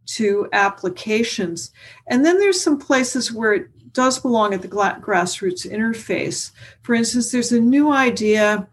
to 0.06 0.48
applications. 0.52 1.70
And 2.08 2.24
then 2.24 2.38
there's 2.38 2.60
some 2.60 2.78
places 2.78 3.32
where 3.32 3.54
it 3.54 3.92
does 3.92 4.18
belong 4.18 4.52
at 4.52 4.62
the 4.62 4.68
grassroots 4.68 5.70
interface. 5.70 6.50
For 6.82 6.94
instance, 6.94 7.32
there's 7.32 7.52
a 7.52 7.60
new 7.60 7.90
idea 7.90 8.68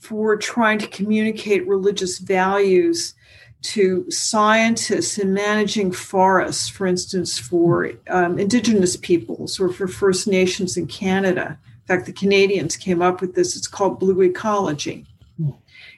for 0.00 0.36
trying 0.36 0.78
to 0.78 0.88
communicate 0.88 1.68
religious 1.68 2.18
values 2.18 3.14
to 3.62 4.10
scientists 4.10 5.18
in 5.18 5.34
managing 5.34 5.92
forests, 5.92 6.68
for 6.68 6.86
instance, 6.86 7.38
for 7.38 7.92
um, 8.08 8.38
Indigenous 8.38 8.96
peoples 8.96 9.60
or 9.60 9.70
for 9.70 9.86
First 9.86 10.26
Nations 10.26 10.76
in 10.76 10.86
Canada. 10.86 11.58
In 11.66 11.86
fact, 11.86 12.06
the 12.06 12.12
Canadians 12.12 12.76
came 12.76 13.02
up 13.02 13.20
with 13.20 13.34
this. 13.34 13.56
It's 13.56 13.68
called 13.68 14.00
Blue 14.00 14.22
Ecology. 14.22 15.06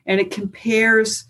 And 0.07 0.21
it 0.21 0.33
compares 0.33 1.25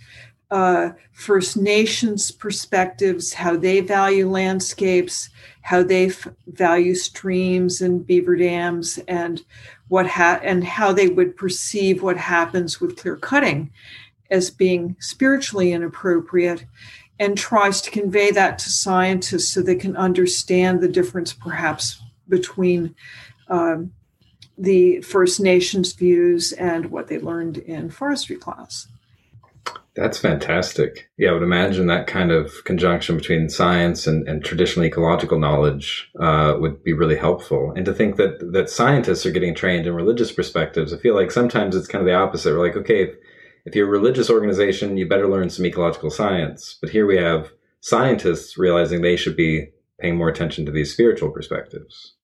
uh, 0.50 0.90
First 1.12 1.56
Nations 1.56 2.30
perspectives, 2.30 3.32
how 3.32 3.56
they 3.56 3.80
value 3.80 4.28
landscapes, 4.28 5.28
how 5.62 5.82
they 5.82 6.06
f- 6.06 6.28
value 6.46 6.94
streams 6.94 7.80
and 7.80 8.06
beaver 8.06 8.36
dams, 8.36 8.98
and 9.08 9.42
what 9.92 10.06
ha- 10.06 10.40
and 10.42 10.64
how 10.64 10.90
they 10.90 11.06
would 11.06 11.36
perceive 11.36 12.02
what 12.02 12.16
happens 12.16 12.80
with 12.80 12.96
clear 12.96 13.14
cutting 13.14 13.70
as 14.30 14.50
being 14.50 14.96
spiritually 15.00 15.72
inappropriate 15.72 16.64
and 17.20 17.36
tries 17.36 17.82
to 17.82 17.90
convey 17.90 18.30
that 18.30 18.58
to 18.58 18.70
scientists 18.70 19.52
so 19.52 19.60
they 19.60 19.74
can 19.74 19.94
understand 19.94 20.80
the 20.80 20.88
difference 20.88 21.34
perhaps 21.34 22.00
between 22.30 22.94
um, 23.48 23.92
the 24.56 25.02
First 25.02 25.40
Nations 25.40 25.92
views 25.92 26.52
and 26.52 26.86
what 26.86 27.08
they 27.08 27.18
learned 27.18 27.58
in 27.58 27.90
forestry 27.90 28.36
class. 28.36 28.88
That's 29.94 30.18
fantastic. 30.18 31.10
Yeah, 31.18 31.30
I 31.30 31.32
would 31.34 31.42
imagine 31.42 31.86
that 31.86 32.06
kind 32.06 32.32
of 32.32 32.64
conjunction 32.64 33.18
between 33.18 33.50
science 33.50 34.06
and, 34.06 34.26
and 34.26 34.42
traditional 34.42 34.86
ecological 34.86 35.38
knowledge 35.38 36.10
uh, 36.18 36.56
would 36.58 36.82
be 36.82 36.94
really 36.94 37.16
helpful. 37.16 37.72
And 37.76 37.84
to 37.84 37.92
think 37.92 38.16
that 38.16 38.52
that 38.52 38.70
scientists 38.70 39.26
are 39.26 39.30
getting 39.30 39.54
trained 39.54 39.86
in 39.86 39.94
religious 39.94 40.32
perspectives, 40.32 40.94
I 40.94 40.96
feel 40.96 41.14
like 41.14 41.30
sometimes 41.30 41.76
it's 41.76 41.88
kind 41.88 42.00
of 42.00 42.06
the 42.06 42.14
opposite. 42.14 42.54
We're 42.54 42.66
like, 42.66 42.76
okay, 42.76 43.02
if, 43.02 43.14
if 43.66 43.74
you're 43.74 43.86
a 43.86 43.90
religious 43.90 44.30
organization, 44.30 44.96
you 44.96 45.06
better 45.06 45.28
learn 45.28 45.50
some 45.50 45.66
ecological 45.66 46.10
science. 46.10 46.78
But 46.80 46.90
here 46.90 47.06
we 47.06 47.18
have 47.18 47.52
scientists 47.80 48.56
realizing 48.56 49.02
they 49.02 49.16
should 49.16 49.36
be 49.36 49.72
paying 50.00 50.16
more 50.16 50.28
attention 50.28 50.64
to 50.64 50.72
these 50.72 50.90
spiritual 50.90 51.30
perspectives. 51.30 52.14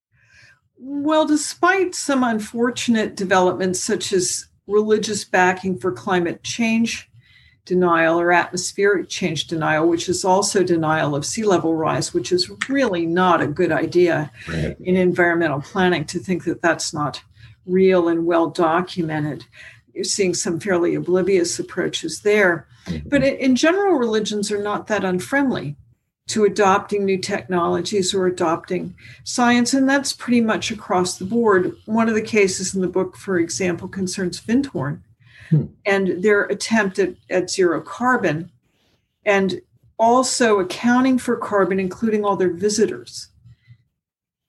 Well, 0.78 1.26
despite 1.26 1.94
some 1.94 2.24
unfortunate 2.24 3.14
developments 3.14 3.80
such 3.80 4.12
as 4.14 4.48
religious 4.66 5.24
backing 5.24 5.78
for 5.78 5.92
climate 5.92 6.42
change 6.42 7.10
denial 7.68 8.18
or 8.18 8.32
atmospheric 8.32 9.10
change 9.10 9.46
denial, 9.46 9.86
which 9.86 10.08
is 10.08 10.24
also 10.24 10.64
denial 10.64 11.14
of 11.14 11.26
sea 11.26 11.44
level 11.44 11.74
rise, 11.74 12.14
which 12.14 12.32
is 12.32 12.50
really 12.66 13.04
not 13.04 13.42
a 13.42 13.46
good 13.46 13.70
idea 13.70 14.32
right. 14.48 14.74
in 14.80 14.96
environmental 14.96 15.60
planning 15.60 16.06
to 16.06 16.18
think 16.18 16.44
that 16.44 16.62
that's 16.62 16.94
not 16.94 17.22
real 17.66 18.08
and 18.08 18.24
well 18.24 18.48
documented. 18.48 19.44
You're 19.92 20.04
seeing 20.04 20.32
some 20.32 20.58
fairly 20.58 20.94
oblivious 20.94 21.58
approaches 21.58 22.22
there. 22.22 22.66
Mm-hmm. 22.86 23.08
But 23.10 23.22
in 23.22 23.54
general, 23.54 23.98
religions 23.98 24.50
are 24.50 24.62
not 24.62 24.86
that 24.86 25.04
unfriendly 25.04 25.76
to 26.28 26.44
adopting 26.44 27.04
new 27.04 27.18
technologies 27.18 28.14
or 28.14 28.26
adopting 28.26 28.94
science. 29.24 29.74
And 29.74 29.86
that's 29.86 30.14
pretty 30.14 30.40
much 30.40 30.70
across 30.70 31.18
the 31.18 31.26
board. 31.26 31.74
One 31.84 32.08
of 32.08 32.14
the 32.14 32.22
cases 32.22 32.74
in 32.74 32.80
the 32.80 32.88
book, 32.88 33.16
for 33.16 33.38
example, 33.38 33.88
concerns 33.88 34.40
Findhorn 34.40 35.02
hmm. 35.50 35.66
and 35.84 36.22
their 36.22 36.44
attempt 36.44 36.98
at, 36.98 37.14
at 37.30 37.50
zero 37.50 37.80
carbon, 37.80 38.50
and 39.24 39.60
also 39.98 40.60
accounting 40.60 41.18
for 41.18 41.36
carbon, 41.36 41.80
including 41.80 42.24
all 42.24 42.36
their 42.36 42.52
visitors, 42.52 43.28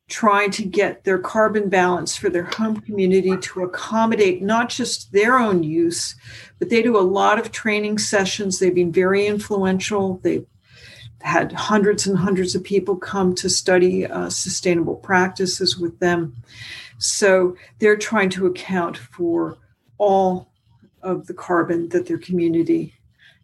trying 0.08 0.52
to 0.52 0.64
get 0.64 1.04
their 1.04 1.20
carbon 1.20 1.70
balance 1.70 2.16
for 2.16 2.30
their 2.30 2.46
home 2.46 2.80
community 2.82 3.36
to 3.38 3.64
accommodate 3.64 4.42
not 4.42 4.70
just 4.70 5.12
their 5.12 5.38
own 5.38 5.64
use, 5.64 6.16
but 6.58 6.70
they 6.70 6.82
do 6.82 6.98
a 6.98 7.02
lot 7.02 7.40
of 7.40 7.52
training 7.52 7.98
sessions. 7.98 8.60
They've 8.60 8.74
been 8.74 8.92
very 8.92 9.28
influential. 9.28 10.20
They've 10.24 10.46
had 11.22 11.52
hundreds 11.52 12.08
and 12.08 12.18
hundreds 12.18 12.56
of 12.56 12.64
people 12.64 12.96
come 12.96 13.36
to 13.36 13.50
study 13.50 14.06
uh, 14.06 14.30
sustainable 14.30 14.96
practices 14.96 15.78
with 15.78 16.00
them. 16.00 16.36
So 16.98 17.56
they're 17.80 17.98
trying 17.98 18.30
to 18.32 18.48
account 18.48 18.98
for 18.98 19.58
all 19.98 20.49
of 21.02 21.28
the 21.28 21.34
carbon 21.34 21.90
that 21.90 22.08
their 22.08 22.18
community 22.18 22.94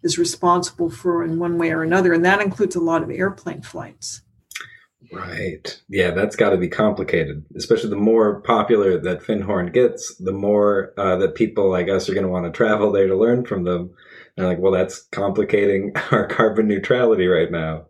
is 0.04 0.18
responsible 0.18 0.89
for 0.89 1.24
in 1.24 1.39
one 1.39 1.58
way 1.58 1.72
or 1.72 1.82
another. 1.82 2.13
And 2.13 2.24
that 2.26 2.41
includes 2.41 2.76
a 2.76 2.80
lot 2.80 3.04
of 3.04 3.10
airplane 3.10 3.62
flights. 3.62 4.22
Right. 5.12 5.82
Yeah, 5.89 6.12
that's 6.12 6.36
got 6.36 6.50
to 6.50 6.58
be 6.58 6.68
complicated, 6.68 7.46
especially 7.56 7.89
the 7.89 7.96
more 7.96 8.41
popular 8.41 9.00
that 9.00 9.22
Findhorn 9.22 9.72
gets, 9.72 10.15
the 10.18 10.32
more 10.32 10.94
uh, 10.98 11.15
that 11.18 11.36
people, 11.36 11.70
like 11.70 11.89
us 11.89 12.10
are 12.10 12.13
going 12.13 12.26
to 12.26 12.32
want 12.32 12.46
to 12.46 12.52
travel 12.52 12.91
there 12.91 13.08
to 13.08 13.15
learn 13.15 13.46
from 13.46 13.63
them. 13.63 13.91
And 14.38 14.48
like, 14.48 14.60
well, 14.60 14.72
that's 14.72 15.04
complicating 15.12 15.94
our 16.12 16.28
carbon 16.28 16.68
neutrality 16.68 17.28
right 17.28 17.52
now. 17.52 17.86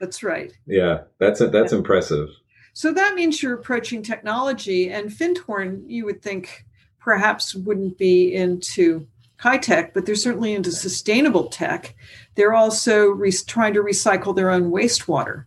That's 0.00 0.22
right. 0.22 0.52
Yeah, 0.66 1.02
that's 1.18 1.40
that's 1.40 1.72
yeah. 1.72 1.78
impressive. 1.78 2.28
So 2.72 2.92
that 2.92 3.14
means 3.14 3.42
you're 3.42 3.54
approaching 3.54 4.02
technology, 4.02 4.90
and 4.90 5.10
Findhorn, 5.10 5.82
you 5.86 6.06
would 6.06 6.22
think, 6.22 6.64
perhaps 7.00 7.54
wouldn't 7.54 7.98
be 7.98 8.34
into 8.34 9.06
high 9.38 9.58
tech, 9.58 9.94
but 9.94 10.04
they're 10.04 10.14
certainly 10.14 10.54
into 10.54 10.70
sustainable 10.70 11.48
tech. 11.48 11.94
They're 12.34 12.54
also 12.54 13.06
re- 13.06 13.32
trying 13.32 13.74
to 13.74 13.82
recycle 13.82 14.36
their 14.36 14.50
own 14.50 14.70
wastewater 14.70 15.44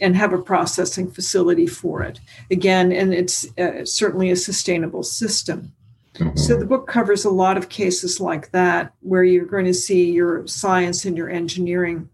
and 0.00 0.16
have 0.16 0.32
a 0.32 0.40
processing 0.40 1.10
facility 1.10 1.66
for 1.66 2.02
it. 2.02 2.20
Again, 2.50 2.92
and 2.92 3.12
it's 3.12 3.46
uh, 3.58 3.84
certainly 3.84 4.30
a 4.30 4.36
sustainable 4.36 5.02
system. 5.02 5.72
Mm-hmm. 6.14 6.36
So 6.36 6.56
the 6.56 6.66
book 6.66 6.86
covers 6.86 7.24
a 7.24 7.30
lot 7.30 7.56
of 7.56 7.68
cases 7.68 8.20
like 8.20 8.50
that 8.52 8.92
where 9.00 9.24
you're 9.24 9.44
going 9.44 9.66
to 9.66 9.74
see 9.74 10.10
your 10.10 10.46
science 10.46 11.04
and 11.04 11.16
your 11.16 11.28
engineering 11.28 12.08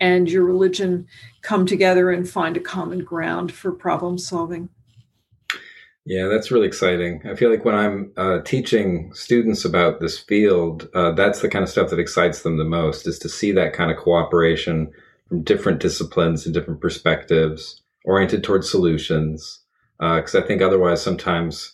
and 0.00 0.30
your 0.30 0.44
religion 0.44 1.06
come 1.42 1.64
together 1.64 2.10
and 2.10 2.28
find 2.28 2.56
a 2.56 2.60
common 2.60 3.04
ground 3.04 3.52
for 3.52 3.72
problem 3.72 4.18
solving. 4.18 4.68
Yeah, 6.04 6.26
that's 6.26 6.50
really 6.50 6.66
exciting. 6.66 7.22
I 7.24 7.36
feel 7.36 7.50
like 7.50 7.64
when 7.64 7.76
I'm 7.76 8.12
uh, 8.16 8.40
teaching 8.40 9.12
students 9.14 9.64
about 9.64 10.00
this 10.00 10.18
field, 10.18 10.88
uh, 10.94 11.12
that's 11.12 11.40
the 11.40 11.48
kind 11.48 11.62
of 11.62 11.68
stuff 11.68 11.90
that 11.90 12.00
excites 12.00 12.42
them 12.42 12.56
the 12.56 12.64
most 12.64 13.06
is 13.06 13.20
to 13.20 13.28
see 13.28 13.52
that 13.52 13.72
kind 13.72 13.90
of 13.90 13.96
cooperation 13.96 14.90
from 15.28 15.42
different 15.42 15.80
disciplines 15.80 16.44
and 16.44 16.52
different 16.52 16.80
perspectives 16.80 17.82
oriented 18.04 18.42
towards 18.42 18.68
solutions. 18.68 19.60
Because 20.00 20.34
uh, 20.34 20.40
I 20.40 20.42
think 20.42 20.60
otherwise, 20.60 21.00
sometimes 21.00 21.72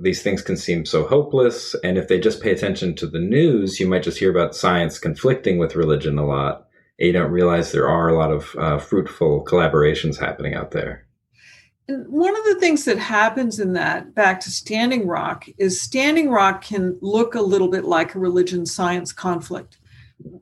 these 0.00 0.22
things 0.22 0.40
can 0.40 0.56
seem 0.56 0.86
so 0.86 1.06
hopeless. 1.06 1.74
And 1.84 1.98
if 1.98 2.08
they 2.08 2.18
just 2.18 2.42
pay 2.42 2.52
attention 2.52 2.94
to 2.96 3.06
the 3.06 3.20
news, 3.20 3.78
you 3.78 3.86
might 3.86 4.02
just 4.02 4.18
hear 4.18 4.30
about 4.30 4.56
science 4.56 4.98
conflicting 4.98 5.58
with 5.58 5.76
religion 5.76 6.16
a 6.16 6.26
lot. 6.26 6.66
And 6.98 7.08
you 7.08 7.12
don't 7.12 7.30
realize 7.30 7.70
there 7.70 7.88
are 7.88 8.08
a 8.08 8.16
lot 8.16 8.32
of 8.32 8.56
uh, 8.56 8.78
fruitful 8.78 9.44
collaborations 9.44 10.18
happening 10.18 10.54
out 10.54 10.70
there. 10.70 11.07
And 11.88 12.06
one 12.06 12.36
of 12.36 12.44
the 12.44 12.56
things 12.56 12.84
that 12.84 12.98
happens 12.98 13.58
in 13.58 13.72
that, 13.72 14.14
back 14.14 14.40
to 14.40 14.50
Standing 14.50 15.06
Rock, 15.06 15.46
is 15.56 15.80
Standing 15.80 16.28
Rock 16.28 16.62
can 16.62 16.98
look 17.00 17.34
a 17.34 17.40
little 17.40 17.68
bit 17.68 17.86
like 17.86 18.14
a 18.14 18.18
religion 18.18 18.66
science 18.66 19.10
conflict, 19.10 19.78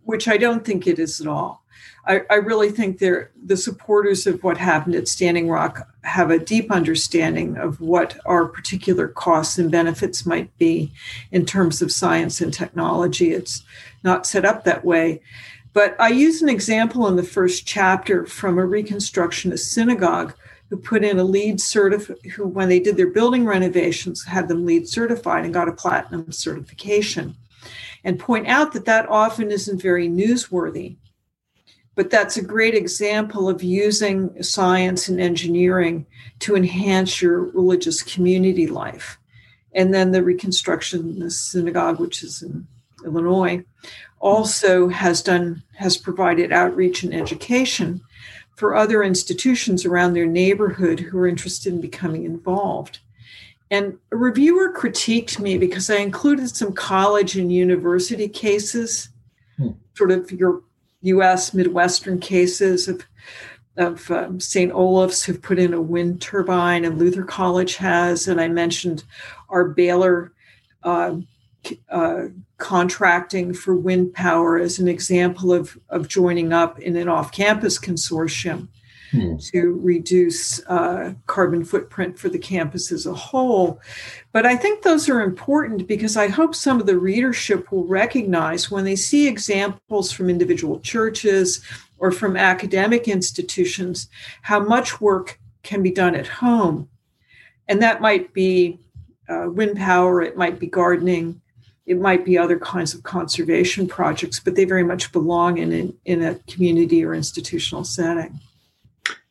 which 0.05 0.27
I 0.27 0.39
don't 0.39 0.65
think 0.65 0.89
it 0.89 0.99
is 0.99 1.21
at 1.21 1.29
all. 1.29 1.63
I, 2.05 2.23
I 2.31 2.35
really 2.37 2.71
think 2.71 2.99
they're 2.99 3.31
the 3.45 3.57
supporters 3.57 4.27
of 4.27 4.43
what 4.43 4.57
happened 4.57 4.97
at 4.97 5.07
Standing 5.07 5.49
Rock 5.49 5.89
have 6.03 6.31
a 6.31 6.39
deep 6.39 6.71
understanding 6.73 7.57
of 7.57 7.81
what 7.81 8.19
our 8.27 8.47
particular 8.47 9.07
costs 9.07 9.57
and 9.57 9.71
benefits 9.71 10.27
might 10.27 10.57
be 10.59 10.93
in 11.31 11.47
terms 11.47 11.81
of 11.81 11.93
science 11.93 12.41
and 12.41 12.53
technology. 12.53 13.33
It's 13.33 13.63
not 14.03 14.27
set 14.27 14.45
up 14.45 14.65
that 14.65 14.85
way. 14.85 15.21
But 15.73 15.95
I 16.01 16.09
use 16.09 16.43
an 16.43 16.49
example 16.49 17.07
in 17.07 17.17
the 17.17 17.23
first 17.23 17.67
chapter 17.67 18.25
from 18.25 18.59
a 18.59 18.63
Reconstructionist 18.63 19.61
synagogue 19.61 20.35
who 20.69 20.77
put 20.77 21.05
in 21.05 21.19
a 21.19 21.25
LEED 21.25 21.61
certificate, 21.61 22.33
who, 22.33 22.47
when 22.47 22.69
they 22.69 22.81
did 22.81 22.97
their 22.97 23.11
building 23.11 23.45
renovations, 23.45 24.25
had 24.25 24.49
them 24.49 24.67
LEED 24.67 24.89
certified 24.89 25.45
and 25.45 25.55
got 25.55 25.69
a 25.69 25.73
platinum 25.73 26.33
certification, 26.33 27.37
and 28.05 28.19
point 28.19 28.47
out 28.47 28.73
that 28.73 28.85
that 28.85 29.09
often 29.09 29.51
isn't 29.51 29.81
very 29.81 30.09
newsworthy. 30.09 30.97
But 31.95 32.11
that's 32.11 32.37
a 32.37 32.43
great 32.43 32.75
example 32.75 33.49
of 33.49 33.63
using 33.63 34.43
science 34.43 35.09
and 35.09 35.21
engineering 35.21 36.07
to 36.41 36.55
enhance 36.55 37.23
your 37.23 37.45
religious 37.53 38.03
community 38.03 38.67
life. 38.67 39.19
And 39.73 39.95
then 39.95 40.13
the 40.13 40.23
Reconstruction 40.23 41.19
the 41.19 41.31
Synagogue, 41.31 41.99
which 41.99 42.23
is 42.23 42.43
in 42.43 42.67
Illinois, 43.05 43.65
also 44.19 44.89
has 44.89 45.23
done 45.23 45.63
has 45.77 45.97
provided 45.97 46.53
outreach 46.53 47.03
and 47.03 47.15
education 47.15 48.01
for 48.57 48.75
other 48.75 49.03
institutions 49.03 49.85
around 49.85 50.15
their 50.15 50.27
neighborhood 50.27 50.99
who 50.99 51.19
are 51.19 51.29
interested 51.29 51.73
in 51.73 51.81
becoming 51.81 52.25
involved. 52.25 52.99
And 53.71 53.99
a 54.13 54.17
reviewer 54.17 54.73
critiqued 54.73 55.39
me 55.39 55.59
because 55.59 55.91
I 55.91 55.97
included 55.97 56.55
some 56.55 56.73
college 56.73 57.37
and 57.37 57.53
university 57.53 58.29
cases, 58.29 59.11
hmm. 59.57 59.71
sort 59.95 60.11
of 60.11 60.31
your 60.33 60.63
US 61.03 61.53
Midwestern 61.53 62.19
cases 62.19 62.89
of, 62.89 63.05
of 63.77 64.11
um, 64.11 64.41
St. 64.41 64.73
Olaf's 64.73 65.25
who've 65.25 65.43
put 65.43 65.59
in 65.59 65.75
a 65.75 65.83
wind 65.83 66.23
turbine, 66.23 66.85
and 66.85 66.99
Luther 66.99 67.25
College 67.25 67.77
has. 67.77 68.27
And 68.29 68.41
I 68.41 68.49
mentioned 68.49 69.05
our 69.49 69.69
Baylor 69.69 70.33
uh, 70.83 71.17
uh, 71.91 72.25
contracting 72.59 73.53
for 73.53 73.75
wind 73.75 74.15
power 74.15 74.59
as 74.59 74.79
an 74.79 74.89
example 74.89 75.53
of, 75.53 75.79
of 75.89 76.09
joining 76.09 76.53
up 76.53 76.79
in 76.79 76.97
an 76.97 77.09
off 77.09 77.33
campus 77.33 77.79
consortium 77.79 78.69
hmm. 79.11 79.37
to 79.37 79.79
reduce 79.83 80.65
uh, 80.67 81.15
carbon 81.27 81.65
footprint 81.65 82.19
for 82.19 82.29
the 82.29 82.39
campus 82.39 82.91
as 82.91 83.07
a 83.07 83.15
whole. 83.15 83.81
But 84.33 84.47
I 84.47 84.57
think 84.57 84.83
those 84.83 85.09
are 85.09 85.21
important 85.21 85.87
because 85.87 86.17
I 86.17 86.29
hope 86.29 86.55
some 86.55 86.81
of 86.81 86.87
the 86.87 86.99
readership 86.99 87.71
will 87.71 87.87
recognize 87.87 88.71
when 88.71 88.85
they 88.85 88.97
see 88.97 89.29
examples 89.29 90.13
from 90.13 90.31
individual 90.31 90.81
churches 90.81 91.63
or 91.99 92.11
from 92.11 92.37
academic 92.37 93.09
institutions 93.09 94.09
how 94.43 94.61
much 94.61 95.01
work 95.01 95.39
can 95.63 95.83
be 95.83 95.91
done 95.91 96.15
at 96.15 96.27
home. 96.27 96.89
And 97.69 97.83
that 97.83 98.01
might 98.01 98.33
be 98.33 98.79
uh, 99.29 99.47
wind 99.49 99.77
power, 99.77 100.23
it 100.23 100.37
might 100.37 100.59
be 100.59 100.69
gardening, 100.69 101.41
it 101.87 102.01
might 102.01 102.25
be 102.25 102.37
other 102.37 102.59
kinds 102.59 102.95
of 102.95 103.05
conservation 103.05 103.87
projects, 103.87 104.41
but 104.41 104.57
they 104.57 104.65
very 104.65 104.83
much 104.83 105.13
belong 105.13 105.59
in 105.59 105.73
a, 105.73 105.93
in 106.05 106.23
a 106.23 106.35
community 106.49 107.05
or 107.05 107.15
institutional 107.15 107.85
setting. 107.85 108.41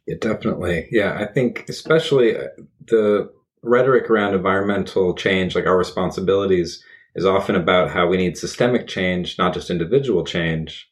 Yeah, 0.08 0.15
definitely. 0.22 0.88
Yeah, 0.91 1.18
I 1.20 1.26
think 1.26 1.65
especially 1.68 2.38
uh, 2.38 2.48
the 2.88 3.32
rhetoric 3.62 4.10
around 4.10 4.36
environmental 4.36 5.13
change, 5.15 5.56
like 5.56 5.65
our 5.65 5.78
responsibilities, 5.78 6.84
is 7.15 7.26
often 7.26 7.56
about 7.56 7.89
how 7.91 8.08
we 8.08 8.18
need 8.18 8.38
systemic 8.38 8.88
change, 8.88 9.38
not 9.38 9.54
just 9.54 9.70
individual 9.70 10.24
change. 10.24 10.89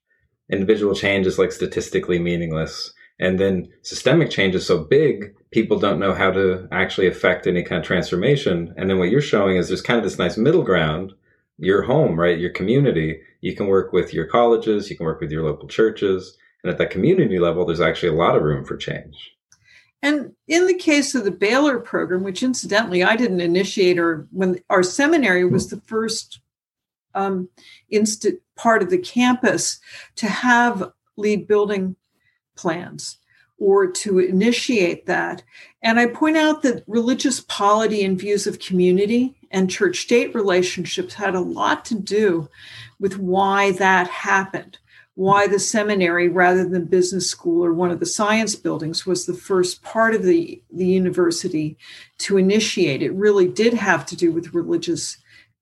Individual 0.51 0.95
change 0.95 1.27
is 1.27 1.39
like 1.39 1.51
statistically 1.51 2.19
meaningless. 2.19 2.93
And 3.19 3.39
then 3.39 3.69
systemic 3.83 4.31
change 4.31 4.55
is 4.55 4.65
so 4.65 4.83
big, 4.83 5.33
people 5.51 5.77
don't 5.77 5.99
know 5.99 6.13
how 6.13 6.31
to 6.31 6.67
actually 6.71 7.07
affect 7.07 7.45
any 7.45 7.61
kind 7.63 7.79
of 7.79 7.85
transformation. 7.85 8.73
And 8.75 8.89
then 8.89 8.97
what 8.97 9.09
you're 9.09 9.21
showing 9.21 9.57
is 9.57 9.67
there's 9.67 9.81
kind 9.81 9.97
of 9.97 10.03
this 10.03 10.17
nice 10.17 10.37
middle 10.37 10.63
ground 10.63 11.13
your 11.57 11.83
home, 11.83 12.19
right? 12.19 12.39
Your 12.39 12.49
community. 12.51 13.21
You 13.41 13.55
can 13.55 13.67
work 13.67 13.93
with 13.93 14.13
your 14.13 14.25
colleges, 14.25 14.89
you 14.89 14.97
can 14.97 15.05
work 15.05 15.21
with 15.21 15.31
your 15.31 15.43
local 15.43 15.67
churches. 15.67 16.37
And 16.63 16.71
at 16.71 16.77
that 16.77 16.91
community 16.91 17.39
level, 17.39 17.65
there's 17.65 17.81
actually 17.81 18.09
a 18.09 18.19
lot 18.19 18.35
of 18.35 18.43
room 18.43 18.63
for 18.63 18.77
change. 18.77 19.33
And 20.01 20.33
in 20.47 20.67
the 20.67 20.73
case 20.73 21.15
of 21.15 21.23
the 21.23 21.31
Baylor 21.31 21.79
program, 21.79 22.23
which 22.23 22.43
incidentally 22.43 23.03
I 23.03 23.15
didn't 23.15 23.41
initiate, 23.41 23.97
or 23.97 24.27
when 24.31 24.59
our 24.69 24.83
seminary 24.83 25.45
was 25.45 25.69
the 25.69 25.81
first 25.85 26.39
um, 27.15 27.49
inst- 27.89 28.27
part 28.55 28.81
of 28.81 28.89
the 28.89 28.97
campus 28.97 29.79
to 30.15 30.27
have 30.27 30.91
LEED 31.15 31.47
building 31.47 31.95
plans 32.55 33.17
or 33.57 33.89
to 33.89 34.19
initiate 34.19 35.05
that. 35.05 35.43
And 35.81 35.99
I 35.99 36.07
point 36.07 36.37
out 36.37 36.63
that 36.63 36.83
religious 36.87 37.39
polity 37.41 38.03
and 38.03 38.19
views 38.19 38.45
of 38.45 38.59
community 38.59 39.35
and 39.53 39.69
church 39.69 39.99
state 39.99 40.33
relationships 40.33 41.13
had 41.13 41.35
a 41.35 41.39
lot 41.39 41.85
to 41.85 41.95
do 41.95 42.49
with 42.99 43.19
why 43.19 43.71
that 43.73 44.07
happened. 44.07 44.79
Why 45.15 45.45
the 45.45 45.59
seminary, 45.59 46.27
rather 46.27 46.67
than 46.67 46.85
business 46.85 47.29
school 47.29 47.63
or 47.63 47.71
one 47.71 47.91
of 47.91 47.99
the 47.99 48.05
science 48.07 48.55
buildings, 48.55 49.05
was 49.05 49.25
the 49.25 49.35
first 49.35 49.83
part 49.83 50.15
of 50.15 50.23
the, 50.23 50.61
the 50.71 50.87
university 50.87 51.77
to 52.17 52.37
initiate. 52.37 53.03
It 53.03 53.13
really 53.13 53.47
did 53.47 53.75
have 53.75 54.07
to 54.07 54.15
do 54.15 54.31
with 54.31 54.55
religious 54.55 55.17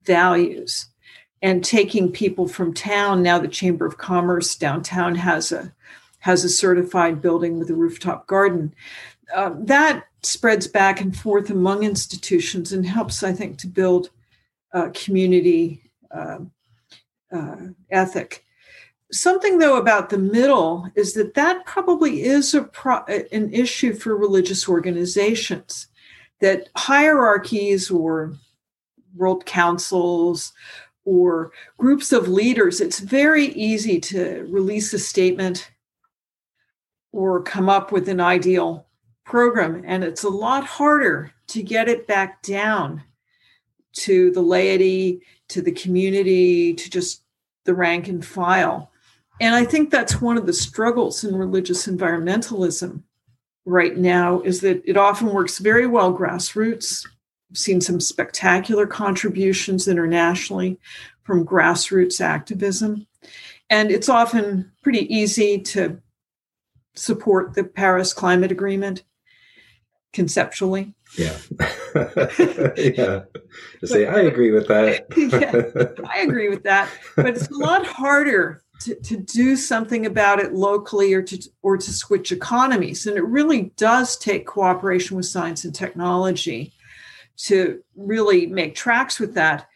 values 0.06 0.88
and 1.42 1.66
taking 1.66 2.14
people 2.14 2.48
from 2.48 2.74
town. 2.74 3.22
Now, 3.22 3.40
the 3.40 3.50
Chamber 3.50 3.86
of 3.86 3.98
Commerce 3.98 4.56
downtown 4.56 5.16
has 5.16 5.52
a 5.52 5.74
has 6.20 6.44
a 6.44 6.50
certified 6.50 7.20
building 7.20 7.58
with 7.58 7.68
a 7.72 7.74
rooftop 7.74 8.28
garden. 8.28 8.74
Uh, 9.34 9.52
that 9.56 10.06
spreads 10.24 10.68
back 10.68 11.02
and 11.02 11.16
forth 11.16 11.50
among 11.50 11.84
institutions 11.84 12.74
and 12.74 12.86
helps, 12.86 13.24
I 13.24 13.34
think, 13.34 13.58
to 13.60 13.68
build 13.68 14.10
a 14.72 14.90
community 14.92 15.92
uh, 16.12 16.40
uh, 17.32 17.56
ethic. 17.90 18.46
Something, 19.12 19.60
though, 19.60 19.78
about 19.78 20.10
the 20.10 20.18
middle 20.18 20.88
is 20.96 21.14
that 21.14 21.34
that 21.34 21.66
probably 21.66 22.24
is 22.24 22.54
a 22.54 22.64
pro- 22.64 23.04
an 23.32 23.54
issue 23.54 23.94
for 23.94 24.16
religious 24.16 24.70
organizations, 24.70 25.88
that 26.40 26.70
hierarchies 26.76 27.92
or 27.92 28.34
world 29.16 29.46
councils 29.46 30.54
or 31.04 31.52
groups 31.78 32.12
of 32.12 32.28
leaders, 32.28 32.80
it's 32.80 33.00
very 33.00 33.48
easy 33.48 34.00
to 34.00 34.46
release 34.50 34.94
a 34.94 35.00
statement 35.00 35.72
or 37.12 37.42
come 37.42 37.70
up 37.70 37.92
with 37.92 38.08
an 38.08 38.22
ideal 38.22 38.88
program. 39.26 39.84
And 39.86 40.04
it's 40.04 40.24
a 40.24 40.30
lot 40.30 40.66
harder 40.66 41.32
to 41.48 41.64
get 41.64 41.90
it 41.90 42.08
back 42.08 42.42
down 42.42 43.04
to 43.94 44.32
the 44.32 44.42
laity, 44.42 45.22
to 45.50 45.62
the 45.62 45.72
community, 45.72 46.74
to 46.74 46.90
just 46.90 47.24
the 47.66 47.74
rank 47.74 48.08
and 48.08 48.26
file. 48.26 48.92
And 49.40 49.56
I 49.56 49.66
think 49.66 49.90
that's 49.90 50.22
one 50.22 50.38
of 50.38 50.46
the 50.46 50.54
struggles 50.54 51.24
in 51.24 51.36
religious 51.36 51.88
environmentalism 51.88 53.04
right 53.66 53.98
now 53.98 54.42
is 54.42 54.62
that 54.62 54.82
it 54.86 54.98
often 54.98 55.34
works 55.34 55.60
very 55.60 55.88
well 55.88 56.16
grassroots. 56.16 57.06
I've 57.50 57.58
seen 57.58 57.82
some 57.82 58.00
spectacular 58.00 58.88
contributions 58.88 59.88
internationally 59.88 60.80
from 61.24 61.46
grassroots 61.46 62.22
activism. 62.22 63.08
And 63.70 63.92
it's 63.92 64.10
often 64.10 64.72
pretty 64.84 65.14
easy 65.14 65.60
to 65.60 66.02
support 66.96 67.54
the 67.54 67.64
Paris 67.64 68.14
Climate 68.14 68.52
Agreement 68.52 69.04
conceptually. 70.14 70.94
Yeah. 71.18 71.38
yeah. 72.78 73.24
To 73.80 73.88
say, 73.88 74.06
I 74.06 74.22
agree 74.22 74.52
with 74.52 74.68
that. 74.68 75.06
yeah, 75.18 76.08
I 76.10 76.20
agree 76.20 76.50
with 76.50 76.64
that. 76.64 76.90
But 77.16 77.28
it's 77.28 77.50
a 77.50 77.58
lot 77.58 77.86
harder 77.86 78.64
to, 78.82 78.96
to 78.96 79.18
do 79.18 79.56
something 79.56 80.06
about 80.06 80.40
it 80.40 80.54
locally 80.54 81.14
or 81.14 81.22
to 81.22 81.50
or 81.62 81.78
to 81.78 81.94
switch 81.94 82.32
economies. 82.32 83.06
And 83.06 83.18
it 83.18 83.26
really 83.26 83.72
does 83.78 84.18
take 84.18 84.48
cooperation 84.48 85.18
with 85.18 85.26
science 85.26 85.66
and 85.66 85.76
technology 85.76 86.74
to 87.38 87.82
really 87.96 88.48
make 88.48 88.76
tracks 88.76 89.20
with 89.20 89.34
that. 89.36 89.68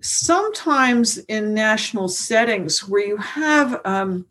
Sometimes 0.00 1.18
in 1.18 1.54
national 1.54 2.08
settings 2.08 2.86
where 2.86 3.06
you 3.06 3.16
have 3.16 3.80
um, 3.84 4.26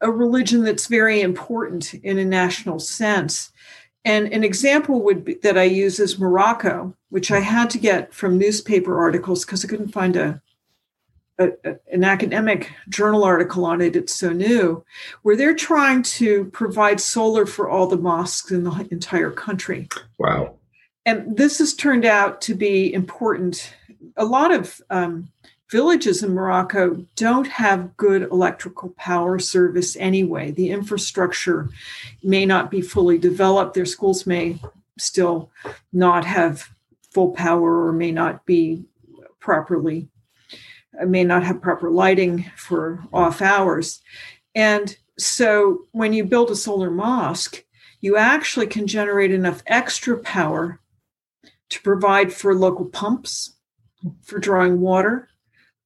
a 0.00 0.10
religion 0.10 0.64
that's 0.64 0.86
very 0.86 1.20
important 1.20 1.94
in 1.94 2.18
a 2.18 2.24
national 2.24 2.78
sense, 2.78 3.50
and 4.04 4.32
an 4.32 4.44
example 4.44 5.02
would 5.02 5.24
be 5.24 5.34
that 5.42 5.58
I 5.58 5.64
use 5.64 6.00
is 6.00 6.18
Morocco, 6.18 6.94
which 7.10 7.30
I 7.30 7.40
had 7.40 7.70
to 7.70 7.78
get 7.78 8.14
from 8.14 8.38
newspaper 8.38 8.98
articles 8.98 9.44
because 9.44 9.64
I 9.64 9.68
couldn't 9.68 9.88
find 9.92 10.16
a, 10.16 10.40
a, 11.38 11.50
an 11.92 12.04
academic 12.04 12.72
journal 12.88 13.24
article 13.24 13.64
on 13.64 13.80
it. 13.80 13.96
It's 13.96 14.14
so 14.14 14.30
new, 14.30 14.84
where 15.22 15.36
they're 15.36 15.54
trying 15.54 16.02
to 16.04 16.46
provide 16.46 17.00
solar 17.00 17.46
for 17.46 17.68
all 17.68 17.86
the 17.86 17.96
mosques 17.96 18.50
in 18.50 18.64
the 18.64 18.88
entire 18.90 19.30
country. 19.30 19.88
Wow! 20.18 20.56
And 21.04 21.36
this 21.36 21.58
has 21.58 21.74
turned 21.74 22.04
out 22.04 22.40
to 22.42 22.54
be 22.54 22.92
important. 22.92 23.74
A 24.16 24.24
lot 24.24 24.52
of 24.52 24.80
um, 24.90 25.28
villages 25.70 26.22
in 26.22 26.34
Morocco 26.34 27.04
don't 27.14 27.46
have 27.46 27.96
good 27.96 28.22
electrical 28.22 28.90
power 28.96 29.38
service 29.38 29.96
anyway. 29.96 30.50
The 30.50 30.70
infrastructure 30.70 31.68
may 32.22 32.46
not 32.46 32.70
be 32.70 32.80
fully 32.80 33.18
developed. 33.18 33.74
Their 33.74 33.86
schools 33.86 34.26
may 34.26 34.58
still 34.98 35.50
not 35.92 36.24
have 36.24 36.68
full 37.10 37.32
power 37.32 37.86
or 37.86 37.92
may 37.92 38.12
not 38.12 38.46
be 38.46 38.84
properly, 39.40 40.08
may 41.06 41.24
not 41.24 41.42
have 41.42 41.62
proper 41.62 41.90
lighting 41.90 42.50
for 42.56 43.04
off 43.12 43.42
hours. 43.42 44.00
And 44.54 44.96
so 45.18 45.86
when 45.92 46.12
you 46.12 46.24
build 46.24 46.50
a 46.50 46.56
solar 46.56 46.90
mosque, 46.90 47.64
you 48.00 48.16
actually 48.16 48.66
can 48.66 48.86
generate 48.86 49.32
enough 49.32 49.62
extra 49.66 50.16
power 50.18 50.80
to 51.68 51.82
provide 51.82 52.32
for 52.32 52.54
local 52.54 52.86
pumps 52.86 53.54
for 54.22 54.38
drawing 54.38 54.80
water 54.80 55.28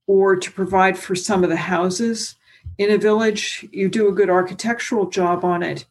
or 0.07 0.37
to 0.37 0.51
provide 0.51 0.99
for 0.99 1.15
some 1.15 1.45
of 1.45 1.51
the 1.51 1.57
houses 1.57 2.37
in 2.79 2.91
a 2.91 2.99
village. 2.99 3.67
You 3.73 3.89
do 3.89 4.09
a 4.09 4.13
good 4.13 4.31
architectural 4.31 5.09
job 5.09 5.45
on 5.45 5.63
it. 5.63 5.85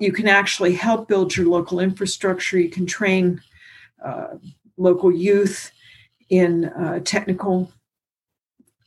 You 0.00 0.12
can 0.12 0.28
actually 0.28 0.74
help 0.74 1.08
build 1.08 1.36
your 1.36 1.46
local 1.46 1.80
infrastructure. 1.80 2.58
You 2.58 2.70
can 2.70 2.86
train 2.86 3.40
uh, 4.04 4.36
local 4.76 5.12
youth 5.12 5.70
in 6.28 6.66
uh, 6.66 7.00
technical 7.04 7.70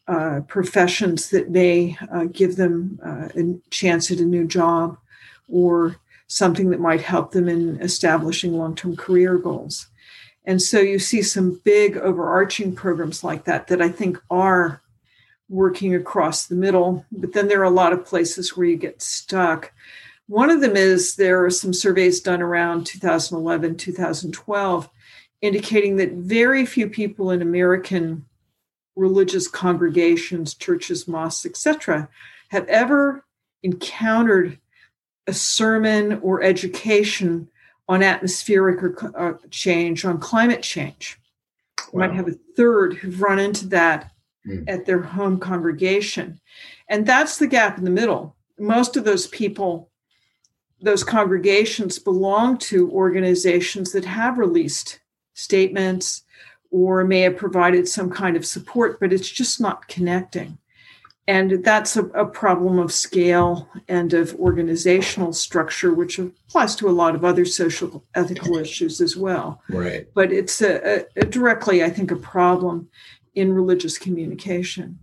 uh, 0.07 0.41
professions 0.47 1.29
that 1.29 1.49
may 1.49 1.97
uh, 2.11 2.25
give 2.25 2.55
them 2.55 2.99
uh, 3.03 3.29
a 3.35 3.59
chance 3.69 4.11
at 4.11 4.19
a 4.19 4.25
new 4.25 4.45
job 4.45 4.97
or 5.47 5.95
something 6.27 6.69
that 6.69 6.79
might 6.79 7.01
help 7.01 7.31
them 7.31 7.47
in 7.47 7.79
establishing 7.81 8.53
long 8.53 8.75
term 8.75 8.95
career 8.95 9.37
goals. 9.37 9.87
And 10.45 10.61
so 10.61 10.79
you 10.79 10.99
see 10.99 11.21
some 11.21 11.59
big 11.63 11.97
overarching 11.97 12.75
programs 12.75 13.23
like 13.23 13.45
that 13.45 13.67
that 13.67 13.81
I 13.81 13.89
think 13.89 14.21
are 14.29 14.81
working 15.49 15.93
across 15.93 16.45
the 16.45 16.55
middle. 16.55 17.05
But 17.11 17.33
then 17.33 17.47
there 17.47 17.61
are 17.61 17.63
a 17.63 17.69
lot 17.69 17.93
of 17.93 18.05
places 18.05 18.55
where 18.55 18.67
you 18.67 18.77
get 18.77 19.01
stuck. 19.01 19.73
One 20.27 20.49
of 20.49 20.61
them 20.61 20.75
is 20.75 21.15
there 21.15 21.45
are 21.45 21.51
some 21.51 21.73
surveys 21.73 22.19
done 22.19 22.41
around 22.41 22.85
2011, 22.85 23.77
2012, 23.77 24.89
indicating 25.41 25.97
that 25.97 26.13
very 26.13 26.65
few 26.65 26.89
people 26.89 27.31
in 27.31 27.41
American 27.41 28.25
religious 28.95 29.47
congregations, 29.47 30.53
churches, 30.53 31.07
mosques, 31.07 31.45
etc., 31.45 32.09
have 32.49 32.67
ever 32.67 33.25
encountered 33.61 34.57
a 35.27 35.33
sermon 35.33 36.19
or 36.21 36.41
education 36.41 37.49
on 37.87 38.01
atmospheric 38.01 38.81
or, 38.81 39.11
uh, 39.17 39.33
change, 39.51 40.05
on 40.05 40.19
climate 40.19 40.63
change. 40.63 41.19
Wow. 41.91 42.03
You 42.03 42.09
might 42.09 42.15
have 42.15 42.27
a 42.27 42.39
third 42.55 42.95
who've 42.95 43.21
run 43.21 43.39
into 43.39 43.67
that 43.67 44.11
mm. 44.45 44.63
at 44.67 44.85
their 44.85 45.01
home 45.01 45.39
congregation. 45.39 46.39
And 46.89 47.05
that's 47.05 47.37
the 47.37 47.47
gap 47.47 47.77
in 47.77 47.83
the 47.83 47.91
middle. 47.91 48.35
Most 48.57 48.97
of 48.97 49.03
those 49.03 49.27
people, 49.27 49.91
those 50.81 51.03
congregations 51.03 51.99
belong 51.99 52.57
to 52.59 52.91
organizations 52.91 53.91
that 53.91 54.05
have 54.05 54.37
released 54.37 54.99
statements 55.33 56.23
or 56.71 57.03
may 57.03 57.21
have 57.21 57.37
provided 57.37 57.87
some 57.87 58.09
kind 58.09 58.35
of 58.35 58.45
support, 58.45 58.99
but 58.99 59.13
it's 59.13 59.29
just 59.29 59.61
not 59.61 59.87
connecting. 59.87 60.57
And 61.27 61.63
that's 61.63 61.97
a, 61.97 62.03
a, 62.09 62.25
problem 62.25 62.77
of 62.77 62.93
scale 62.93 63.67
and 63.87 64.13
of 64.13 64.35
organizational 64.35 65.33
structure, 65.33 65.91
which 65.91 66.19
applies 66.19 66.75
to 66.75 66.87
a 66.87 66.91
lot 66.91 67.15
of 67.15 67.25
other 67.25 67.45
social 67.45 68.05
ethical 68.13 68.57
issues 68.57 69.01
as 69.01 69.17
well. 69.17 69.61
Right. 69.69 70.07
But 70.13 70.31
it's 70.31 70.61
a, 70.61 71.05
a, 71.15 71.25
directly, 71.25 71.83
I 71.83 71.89
think, 71.89 72.11
a 72.11 72.15
problem 72.15 72.89
in 73.33 73.53
religious 73.53 73.97
communication, 73.97 74.99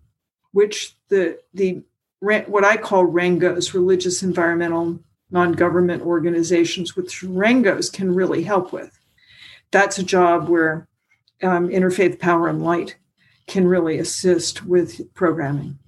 which 0.53 0.97
the 1.09 1.41
the 1.55 1.83
what 2.21 2.65
I 2.65 2.77
call 2.77 3.05
RENGOs, 3.05 3.75
religious 3.75 4.23
environmental 4.23 5.01
non-government 5.33 6.03
organizations, 6.03 6.95
which 6.95 7.23
RENGOs 7.23 7.93
can 7.93 8.15
really 8.15 8.45
help 8.45 8.73
with. 8.73 8.97
That's 9.73 9.99
a 9.99 10.05
job 10.05 10.49
where 10.49 10.87
um, 11.43 11.69
interfaith 11.69 12.21
power 12.21 12.47
and 12.47 12.63
light 12.63 12.97
can 13.49 13.67
really 13.67 13.99
assist 13.99 14.65
with 14.65 15.13
programming. 15.15 15.79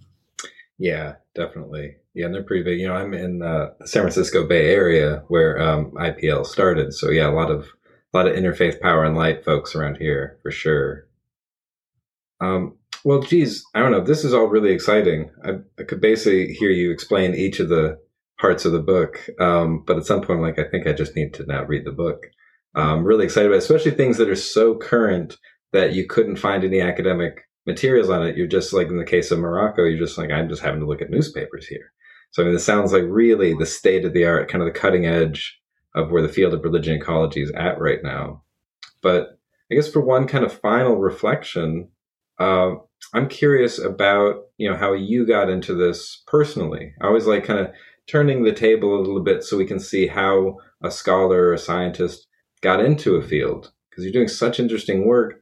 Yeah, 0.85 1.15
definitely. 1.35 1.97
Yeah, 2.13 2.27
and 2.27 2.35
they're 2.35 2.43
pretty 2.43 2.63
big. 2.63 2.79
You 2.79 2.89
know, 2.89 2.95
I'm 2.95 3.15
in 3.15 3.41
uh, 3.41 3.71
the 3.81 3.89
San 3.89 4.03
Francisco 4.03 4.47
Bay 4.47 4.71
Area 4.71 5.25
where 5.29 5.59
um, 5.59 5.93
IPL 5.93 6.45
started, 6.45 6.93
so 6.93 7.09
yeah, 7.09 7.27
a 7.27 7.33
lot 7.33 7.51
of 7.51 7.69
a 8.13 8.17
lot 8.19 8.27
of 8.27 8.37
interfaith 8.37 8.83
power 8.83 9.03
and 9.03 9.17
light 9.17 9.47
folks 9.47 9.75
around 9.75 9.97
here 9.97 10.39
for 10.43 10.51
sure. 10.51 11.07
Um, 12.39 12.77
well, 13.03 13.23
geez, 13.23 13.65
I 13.75 13.79
don't 13.79 13.93
know. 13.93 14.05
This 14.05 14.27
is 14.27 14.35
all 14.35 14.45
really 14.45 14.73
exciting. 14.73 15.31
I, 15.43 15.53
I 15.79 15.85
could 15.85 16.03
basically 16.03 16.53
hear 16.53 16.69
you 16.69 16.91
explain 16.91 17.35
each 17.35 17.61
of 17.61 17.71
the 17.71 17.99
parts 18.39 18.67
of 18.67 18.73
the 18.73 18.81
book, 18.83 19.27
um, 19.41 19.85
but 19.87 19.97
at 19.97 20.05
some 20.05 20.21
point, 20.21 20.43
like 20.43 20.59
I 20.59 20.65
think 20.65 20.87
I 20.87 20.93
just 20.93 21.17
need 21.17 21.33
to 21.35 21.47
now 21.47 21.65
read 21.65 21.87
the 21.87 21.93
book. 21.93 22.27
I'm 22.75 23.05
really 23.05 23.25
excited 23.25 23.47
about, 23.47 23.57
it, 23.57 23.63
especially 23.63 23.93
things 23.93 24.19
that 24.19 24.29
are 24.29 24.37
so 24.37 24.75
current 24.77 25.39
that 25.73 25.95
you 25.95 26.07
couldn't 26.07 26.37
find 26.37 26.63
any 26.63 26.83
academic 26.83 27.49
materials 27.67 28.11
on 28.11 28.27
it. 28.27 28.37
You're 28.37 28.47
just 28.47 28.73
like 28.73 28.89
in 28.89 28.99
the 28.99 29.05
case 29.05 29.31
of 29.31 29.39
Morocco, 29.39 29.85
you're 29.85 29.99
just 29.99 30.19
like, 30.19 30.31
I'm 30.31 30.49
just 30.49 30.63
having 30.63 30.81
to 30.81 30.87
look 30.87 31.03
at 31.03 31.11
newspapers 31.11 31.67
here. 31.67 31.93
So, 32.31 32.43
I 32.43 32.47
mean, 32.47 32.55
this 32.55 32.65
sounds 32.65 32.93
like 32.93 33.05
really 33.07 33.55
the 33.55 33.67
state 33.67 34.05
of 34.05 34.13
the 34.13 34.25
art, 34.25 34.49
kind 34.49 34.63
of 34.63 34.67
the 34.67 34.79
cutting 34.79 35.07
edge 35.07 35.61
of 35.95 36.11
where 36.11 36.23
the 36.23 36.29
field 36.29 36.53
of 36.53 36.65
religion 36.65 36.97
ecology 36.97 37.43
is 37.43 37.53
at 37.53 37.79
right 37.79 38.01
now. 38.03 38.43
But 39.03 39.39
I 39.71 39.77
guess 39.77 39.89
for 39.89 40.01
one 40.01 40.27
kind 40.27 40.45
of 40.45 40.61
final 40.61 40.97
reflection, 40.97 41.89
uh, 42.39 42.73
I'm 43.13 43.29
curious 43.29 43.79
about, 43.79 44.47
you 44.57 44.69
know, 44.69 44.77
how 44.77 44.93
you 44.93 45.27
got 45.27 45.49
into 45.49 45.75
this 45.75 46.23
personally. 46.27 46.95
I 47.01 47.07
always 47.07 47.27
like 47.27 47.45
kind 47.45 47.61
of 47.61 47.71
turning 48.07 48.43
the 48.43 48.53
table 48.53 48.97
a 48.97 49.01
little 49.01 49.23
bit 49.23 49.45
so 49.45 49.57
we 49.57 49.65
can 49.65 49.79
see 49.79 50.07
how 50.07 50.57
a 50.83 50.91
scholar 50.91 51.45
or 51.45 51.53
a 51.53 51.59
scientist 51.59 52.27
got 52.61 52.85
into 52.85 53.17
a 53.17 53.23
field 53.23 53.73
because 53.89 54.05
you're 54.05 54.13
doing 54.13 54.29
such 54.29 54.59
interesting 54.59 55.07
work 55.07 55.41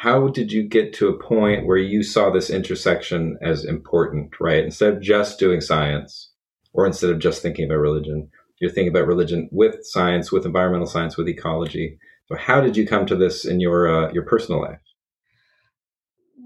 how 0.00 0.28
did 0.28 0.50
you 0.50 0.62
get 0.62 0.94
to 0.94 1.08
a 1.08 1.18
point 1.18 1.66
where 1.66 1.76
you 1.76 2.02
saw 2.02 2.30
this 2.30 2.48
intersection 2.48 3.36
as 3.42 3.66
important, 3.66 4.32
right? 4.40 4.64
Instead 4.64 4.94
of 4.94 5.02
just 5.02 5.38
doing 5.38 5.60
science 5.60 6.30
or 6.72 6.86
instead 6.86 7.10
of 7.10 7.18
just 7.18 7.42
thinking 7.42 7.66
about 7.66 7.80
religion, 7.80 8.30
you're 8.58 8.70
thinking 8.70 8.88
about 8.88 9.06
religion 9.06 9.46
with 9.52 9.84
science, 9.84 10.32
with 10.32 10.46
environmental 10.46 10.86
science, 10.86 11.18
with 11.18 11.28
ecology. 11.28 11.98
So 12.28 12.36
how 12.36 12.62
did 12.62 12.78
you 12.78 12.86
come 12.86 13.04
to 13.04 13.14
this 13.14 13.44
in 13.44 13.60
your 13.60 14.06
uh, 14.06 14.10
your 14.10 14.22
personal 14.22 14.62
life? 14.62 14.80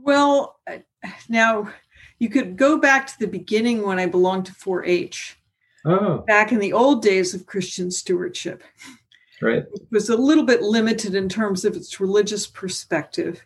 Well, 0.03 0.59
now 1.29 1.73
you 2.19 2.31
could 2.31 2.57
go 2.57 2.79
back 2.79 3.07
to 3.07 3.19
the 3.21 3.29
beginning 3.29 3.83
when 3.83 4.01
I 4.01 4.07
belonged 4.07 4.47
to 4.47 4.53
4-H. 4.53 5.39
Oh. 5.87 6.25
Back 6.27 6.51
in 6.51 6.59
the 6.59 6.73
old 6.73 7.03
days 7.03 7.35
of 7.35 7.47
Christian 7.47 7.93
stewardship. 7.93 8.65
Right. 9.41 9.65
It 9.73 9.87
was 9.91 10.09
a 10.09 10.17
little 10.17 10.45
bit 10.45 10.63
limited 10.63 11.15
in 11.15 11.29
terms 11.29 11.65
of 11.65 11.77
its 11.77 12.01
religious 12.01 12.47
perspective. 12.47 13.45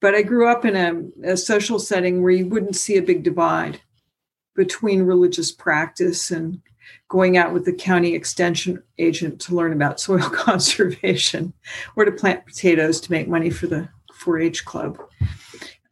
But 0.00 0.14
I 0.14 0.22
grew 0.22 0.48
up 0.48 0.64
in 0.64 0.76
a, 1.24 1.32
a 1.32 1.36
social 1.36 1.78
setting 1.78 2.22
where 2.22 2.32
you 2.32 2.46
wouldn't 2.48 2.76
see 2.76 2.96
a 2.96 3.02
big 3.02 3.22
divide 3.22 3.80
between 4.54 5.02
religious 5.02 5.52
practice 5.52 6.30
and 6.30 6.60
going 7.08 7.36
out 7.36 7.52
with 7.52 7.64
the 7.64 7.72
county 7.72 8.14
extension 8.14 8.82
agent 8.98 9.40
to 9.40 9.54
learn 9.54 9.72
about 9.72 10.00
soil 10.00 10.18
conservation 10.30 11.52
or 11.96 12.04
to 12.04 12.12
plant 12.12 12.44
potatoes 12.44 13.00
to 13.00 13.12
make 13.12 13.28
money 13.28 13.50
for 13.50 13.66
the 13.66 13.88
4-H 14.12 14.64
club. 14.64 14.98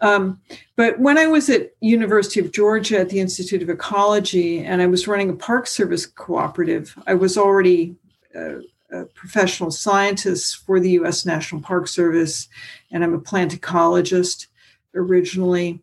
Um, 0.00 0.40
but 0.76 0.98
when 0.98 1.18
I 1.18 1.26
was 1.26 1.50
at 1.50 1.72
University 1.80 2.40
of 2.40 2.52
Georgia 2.52 3.00
at 3.00 3.10
the 3.10 3.20
Institute 3.20 3.62
of 3.62 3.68
Ecology 3.68 4.64
and 4.64 4.80
I 4.80 4.86
was 4.86 5.06
running 5.06 5.30
a 5.30 5.34
Park 5.34 5.66
Service 5.66 6.06
cooperative, 6.06 6.96
I 7.06 7.14
was 7.14 7.36
already 7.36 7.96
uh, 8.34 8.60
a 8.92 9.04
professional 9.06 9.70
scientist 9.70 10.58
for 10.64 10.80
the 10.80 10.90
U.S. 10.92 11.24
National 11.24 11.60
Park 11.60 11.88
Service, 11.88 12.48
and 12.90 13.04
I'm 13.04 13.14
a 13.14 13.20
plant 13.20 13.58
ecologist 13.58 14.46
originally. 14.94 15.80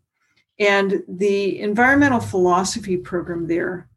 And 0.59 1.03
the 1.07 1.59
environmental 1.59 2.19
philosophy 2.19 2.97
program 2.97 3.47
there 3.47 3.87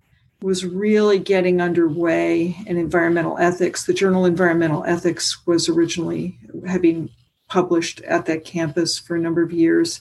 was 0.42 0.64
really 0.64 1.18
getting 1.18 1.61
underway 1.61 2.57
in 2.66 2.77
environmental 2.77 3.38
ethics. 3.38 3.85
The 3.85 3.94
journal 3.94 4.25
Environmental 4.25 4.85
Ethics 4.85 5.46
was 5.46 5.68
originally 5.68 6.38
having 6.66 7.11
published 7.49 8.01
at 8.03 8.27
that 8.27 8.44
campus 8.44 8.99
for 8.99 9.16
a 9.16 9.20
number 9.20 9.42
of 9.42 9.53
years. 9.53 10.01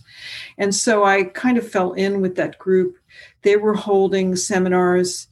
And 0.57 0.73
so 0.73 1.03
I 1.03 1.23
kind 1.23 1.57
of 1.57 1.69
fell 1.69 1.93
in 1.93 2.21
with 2.21 2.35
that 2.35 2.59
group. 2.59 2.95
They 3.41 3.57
were 3.57 3.73
holding 3.73 4.35
seminars 4.35 5.27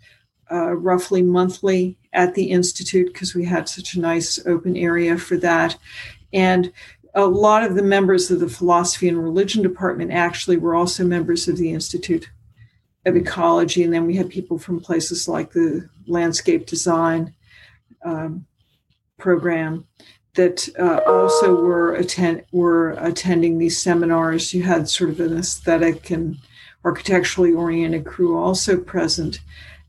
uh, 0.52 0.74
roughly 0.74 1.22
monthly 1.22 1.98
at 2.14 2.34
the 2.34 2.52
Institute 2.52 3.08
because 3.08 3.36
we 3.36 3.46
had 3.46 3.68
such 3.68 3.96
a 3.96 4.00
nice 4.00 4.46
open 4.46 4.76
area 4.76 5.18
for 5.18 5.38
that. 5.38 5.78
And 6.34 6.72
a 7.14 7.26
lot 7.26 7.64
of 7.64 7.76
the 7.76 7.84
members 7.84 8.30
of 8.30 8.40
the 8.40 8.50
philosophy 8.50 9.08
and 9.08 9.22
religion 9.22 9.64
department 9.64 10.12
actually 10.12 10.58
were 10.58 10.76
also 10.76 11.04
members 11.04 11.48
of 11.48 11.58
the 11.58 11.72
Institute 11.72 12.30
of 13.06 13.16
Ecology. 13.16 13.84
And 13.84 13.94
then 13.94 14.06
we 14.06 14.16
had 14.16 14.30
people 14.30 14.60
from 14.60 14.80
places 14.80 15.28
like 15.28 15.52
the 15.52 15.90
landscape 16.06 16.68
design 16.68 17.34
um, 18.04 18.46
program 19.18 19.86
that 20.36 20.70
uh, 20.80 21.02
also 21.08 21.56
were 21.56 21.96
attend 21.96 22.44
were 22.52 22.92
attending 23.00 23.58
these 23.58 23.82
seminars. 23.82 24.54
You 24.54 24.64
had 24.64 24.88
sort 24.88 25.10
of 25.10 25.20
an 25.20 25.38
aesthetic 25.38 26.12
and 26.12 26.38
architecturally 26.86 27.54
oriented 27.54 28.06
crew 28.06 28.38
also 28.38 28.78
present. 28.78 29.40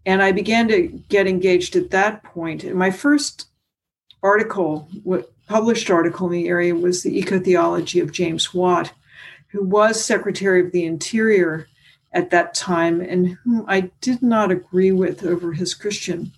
And 0.06 0.22
I 0.22 0.32
began 0.32 0.68
to 0.68 0.88
get 1.08 1.26
engaged 1.26 1.76
at 1.76 1.90
that 1.90 2.22
point. 2.22 2.64
And 2.64 2.76
my 2.76 2.90
first 2.90 3.46
article, 4.22 4.88
published 5.46 5.90
article 5.90 6.26
in 6.26 6.32
the 6.32 6.48
area, 6.48 6.74
was 6.74 7.02
the 7.02 7.22
Ecotheology 7.22 8.02
of 8.02 8.12
James 8.12 8.54
Watt, 8.54 8.92
who 9.48 9.64
was 9.64 10.02
Secretary 10.02 10.64
of 10.64 10.72
the 10.72 10.84
Interior 10.84 11.68
at 12.12 12.30
that 12.30 12.54
time 12.54 13.00
and 13.00 13.36
whom 13.44 13.64
I 13.68 13.90
did 14.00 14.22
not 14.22 14.50
agree 14.50 14.92
with 14.92 15.24
over 15.24 15.52
his 15.52 15.74
Christian 15.74 16.32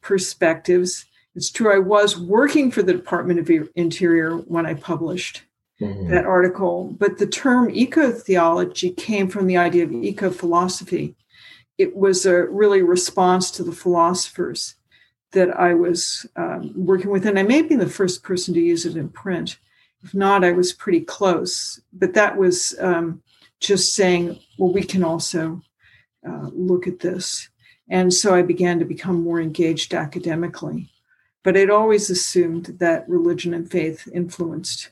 perspectives. 0.00 1.04
It's 1.34 1.50
true, 1.50 1.74
I 1.74 1.78
was 1.78 2.18
working 2.18 2.70
for 2.70 2.82
the 2.82 2.94
Department 2.94 3.40
of 3.40 3.68
Interior 3.74 4.36
when 4.36 4.64
I 4.64 4.74
published 4.74 5.42
mm-hmm. 5.80 6.10
that 6.10 6.24
article, 6.24 6.94
but 6.98 7.18
the 7.18 7.26
term 7.26 7.70
eco 7.70 8.10
theology 8.10 8.90
came 8.90 9.28
from 9.28 9.46
the 9.46 9.56
idea 9.56 9.84
of 9.84 9.92
eco 9.92 10.30
philosophy. 10.30 11.14
It 11.78 11.96
was 11.96 12.26
a 12.26 12.46
really 12.46 12.82
response 12.82 13.50
to 13.52 13.62
the 13.62 13.72
philosophers 13.72 14.76
that 15.32 15.50
I 15.58 15.74
was 15.74 16.26
um, 16.36 16.72
working 16.74 17.10
with, 17.10 17.26
and 17.26 17.38
I 17.38 17.42
may 17.42 17.62
be 17.62 17.76
the 17.76 17.88
first 17.88 18.22
person 18.22 18.54
to 18.54 18.60
use 18.60 18.86
it 18.86 18.96
in 18.96 19.08
print. 19.08 19.58
If 20.02 20.14
not, 20.14 20.44
I 20.44 20.52
was 20.52 20.72
pretty 20.72 21.00
close. 21.00 21.80
But 21.92 22.14
that 22.14 22.36
was 22.36 22.74
um, 22.80 23.22
just 23.60 23.94
saying, 23.94 24.38
well, 24.58 24.72
we 24.72 24.82
can 24.82 25.04
also 25.04 25.60
uh, 26.26 26.48
look 26.52 26.86
at 26.86 27.00
this. 27.00 27.48
And 27.88 28.12
so 28.12 28.34
I 28.34 28.42
began 28.42 28.78
to 28.78 28.84
become 28.84 29.22
more 29.22 29.40
engaged 29.40 29.94
academically. 29.94 30.90
But 31.42 31.56
I'd 31.56 31.70
always 31.70 32.10
assumed 32.10 32.76
that 32.78 33.08
religion 33.08 33.54
and 33.54 33.70
faith 33.70 34.08
influenced 34.12 34.90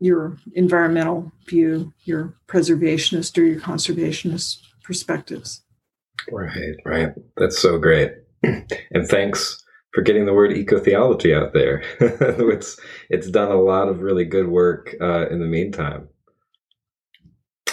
your 0.00 0.38
environmental 0.54 1.32
view, 1.46 1.92
your 2.04 2.34
preservationist 2.46 3.36
or 3.38 3.44
your 3.44 3.60
conservationist 3.60 4.58
perspectives. 4.88 5.62
Right, 6.32 6.74
right. 6.86 7.10
That's 7.36 7.58
so 7.58 7.78
great. 7.78 8.12
and 8.42 9.06
thanks 9.06 9.62
for 9.92 10.00
getting 10.00 10.24
the 10.24 10.32
word 10.32 10.50
eco-theology 10.50 11.34
out 11.34 11.52
there. 11.52 11.82
it's 12.00 12.80
it's 13.10 13.30
done 13.30 13.50
a 13.50 13.60
lot 13.60 13.88
of 13.88 14.00
really 14.00 14.24
good 14.24 14.48
work 14.48 14.94
uh, 15.00 15.28
in 15.28 15.40
the 15.40 15.46
meantime. 15.46 16.08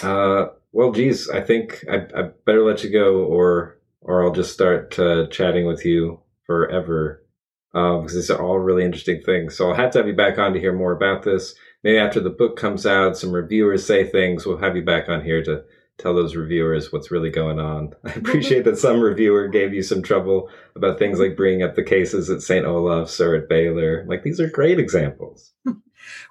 Uh, 0.02 0.48
well, 0.72 0.92
geez, 0.92 1.30
I 1.30 1.40
think 1.40 1.82
I, 1.90 2.02
I, 2.14 2.22
better 2.44 2.62
let 2.62 2.84
you 2.84 2.90
go, 2.90 3.24
or 3.24 3.78
or 4.02 4.22
I'll 4.22 4.34
just 4.34 4.52
start 4.52 4.98
uh, 4.98 5.26
chatting 5.28 5.66
with 5.66 5.86
you 5.86 6.20
forever 6.46 7.24
because 7.72 8.12
um, 8.12 8.16
these 8.16 8.30
are 8.30 8.42
all 8.42 8.58
really 8.58 8.84
interesting 8.84 9.22
things. 9.24 9.56
So 9.56 9.70
I'll 9.70 9.76
have 9.76 9.90
to 9.92 9.98
have 9.98 10.06
you 10.06 10.14
back 10.14 10.38
on 10.38 10.52
to 10.52 10.60
hear 10.60 10.74
more 10.74 10.92
about 10.92 11.22
this. 11.22 11.54
Maybe 11.82 11.98
after 11.98 12.20
the 12.20 12.30
book 12.30 12.58
comes 12.58 12.84
out, 12.84 13.16
some 13.16 13.32
reviewers 13.32 13.86
say 13.86 14.04
things. 14.04 14.44
We'll 14.44 14.58
have 14.58 14.76
you 14.76 14.84
back 14.84 15.08
on 15.08 15.24
here 15.24 15.42
to 15.44 15.64
tell 15.98 16.14
those 16.14 16.36
reviewers 16.36 16.92
what's 16.92 17.10
really 17.10 17.30
going 17.30 17.58
on. 17.58 17.94
I 18.04 18.12
appreciate 18.12 18.64
that 18.64 18.78
some 18.78 19.00
reviewer 19.00 19.48
gave 19.48 19.72
you 19.72 19.82
some 19.82 20.02
trouble 20.02 20.50
about 20.74 20.98
things 20.98 21.18
like 21.18 21.36
bringing 21.36 21.62
up 21.62 21.74
the 21.74 21.82
cases 21.82 22.30
at 22.30 22.42
St. 22.42 22.66
Olaf's 22.66 23.20
or 23.20 23.34
at 23.34 23.48
Baylor. 23.48 24.04
Like 24.06 24.22
these 24.22 24.40
are 24.40 24.48
great 24.48 24.78
examples. 24.78 25.52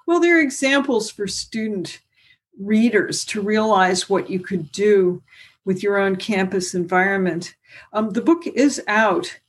Well, 0.05 0.19
they're 0.19 0.41
examples 0.41 1.09
for 1.09 1.27
student 1.27 1.99
readers 2.59 3.25
to 3.25 3.41
realize 3.41 4.09
what 4.09 4.29
you 4.29 4.39
could 4.39 4.71
do 4.71 5.21
with 5.65 5.83
your 5.83 5.97
own 5.97 6.15
campus 6.15 6.73
environment. 6.73 7.55
Um, 7.93 8.11
the 8.11 8.21
book 8.21 8.45
is 8.47 8.81
out. 8.87 9.39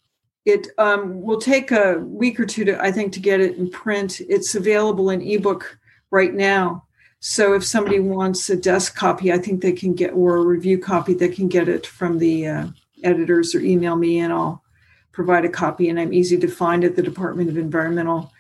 It 0.44 0.68
um, 0.78 1.20
will 1.22 1.40
take 1.40 1.70
a 1.72 1.98
week 1.98 2.40
or 2.40 2.46
two 2.46 2.64
to, 2.64 2.82
I 2.82 2.90
think, 2.90 3.12
to 3.12 3.20
get 3.20 3.40
it 3.40 3.56
in 3.56 3.70
print. 3.70 4.20
It's 4.28 4.54
available 4.54 5.10
in 5.10 5.20
ebook 5.20 5.78
right 6.10 6.32
now. 6.32 6.85
So 7.28 7.54
if 7.54 7.66
somebody 7.66 7.98
wants 7.98 8.48
a 8.50 8.56
desk 8.56 8.94
copy, 8.94 9.32
I 9.32 9.38
think 9.38 9.60
they 9.60 9.72
can 9.72 9.94
get, 9.94 10.12
or 10.12 10.36
a 10.36 10.46
review 10.46 10.78
copy, 10.78 11.12
they 11.12 11.28
can 11.28 11.48
get 11.48 11.68
it 11.68 11.84
from 11.84 12.18
the 12.18 12.46
uh, 12.46 12.66
editors 13.02 13.52
or 13.52 13.58
email 13.58 13.96
me 13.96 14.20
and 14.20 14.32
I'll 14.32 14.62
provide 15.10 15.44
a 15.44 15.48
copy. 15.48 15.88
And 15.88 15.98
I'm 15.98 16.14
easy 16.14 16.38
to 16.38 16.46
find 16.46 16.84
at 16.84 16.94
the 16.94 17.02
Department 17.02 17.50
of 17.50 17.58
Environmental 17.58 18.32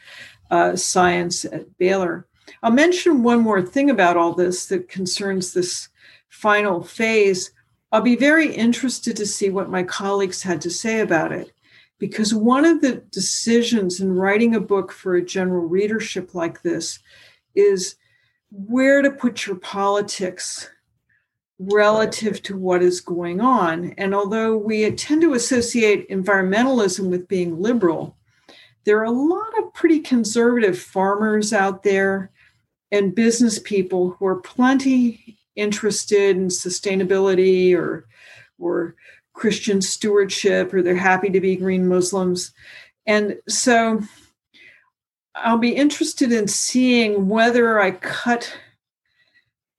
uh, 0.52 0.76
Science 0.76 1.44
at 1.44 1.76
Baylor. 1.78 2.28
I'll 2.62 2.70
mention 2.70 3.24
one 3.24 3.40
more 3.40 3.60
thing 3.60 3.90
about 3.90 4.16
all 4.16 4.32
this 4.32 4.66
that 4.66 4.88
concerns 4.88 5.52
this 5.52 5.88
final 6.28 6.84
phase. 6.84 7.50
I'll 7.90 8.02
be 8.02 8.14
very 8.14 8.54
interested 8.54 9.16
to 9.16 9.26
see 9.26 9.50
what 9.50 9.68
my 9.68 9.82
colleagues 9.82 10.44
had 10.44 10.60
to 10.60 10.70
say 10.70 11.00
about 11.00 11.32
it. 11.32 11.50
Because 11.98 12.32
one 12.32 12.64
of 12.64 12.82
the 12.82 13.02
decisions 13.10 13.98
in 14.00 14.14
writing 14.14 14.54
a 14.54 14.60
book 14.60 14.92
for 14.92 15.16
a 15.16 15.24
general 15.24 15.66
readership 15.66 16.36
like 16.36 16.62
this 16.62 17.00
is 17.56 17.96
where 18.50 19.02
to 19.02 19.10
put 19.10 19.46
your 19.46 19.56
politics 19.56 20.68
relative 21.58 22.42
to 22.42 22.56
what 22.56 22.82
is 22.82 23.00
going 23.00 23.40
on. 23.40 23.94
And 23.96 24.14
although 24.14 24.56
we 24.56 24.90
tend 24.92 25.22
to 25.22 25.34
associate 25.34 26.08
environmentalism 26.10 27.08
with 27.08 27.28
being 27.28 27.60
liberal, 27.60 28.16
there 28.84 28.98
are 29.00 29.04
a 29.04 29.10
lot 29.10 29.58
of 29.58 29.72
pretty 29.72 30.00
conservative 30.00 30.78
farmers 30.78 31.52
out 31.52 31.82
there 31.82 32.30
and 32.92 33.14
business 33.14 33.58
people 33.58 34.10
who 34.10 34.26
are 34.26 34.40
plenty 34.40 35.38
interested 35.56 36.36
in 36.36 36.48
sustainability 36.48 37.74
or 37.74 38.06
or 38.58 38.94
Christian 39.32 39.82
stewardship 39.82 40.72
or 40.72 40.82
they're 40.82 40.96
happy 40.96 41.30
to 41.30 41.40
be 41.40 41.56
green 41.56 41.88
Muslims. 41.88 42.52
And 43.06 43.38
so 43.48 44.02
I'll 45.36 45.58
be 45.58 45.74
interested 45.74 46.32
in 46.32 46.48
seeing 46.48 47.28
whether 47.28 47.78
I 47.80 47.90
cut 47.92 48.56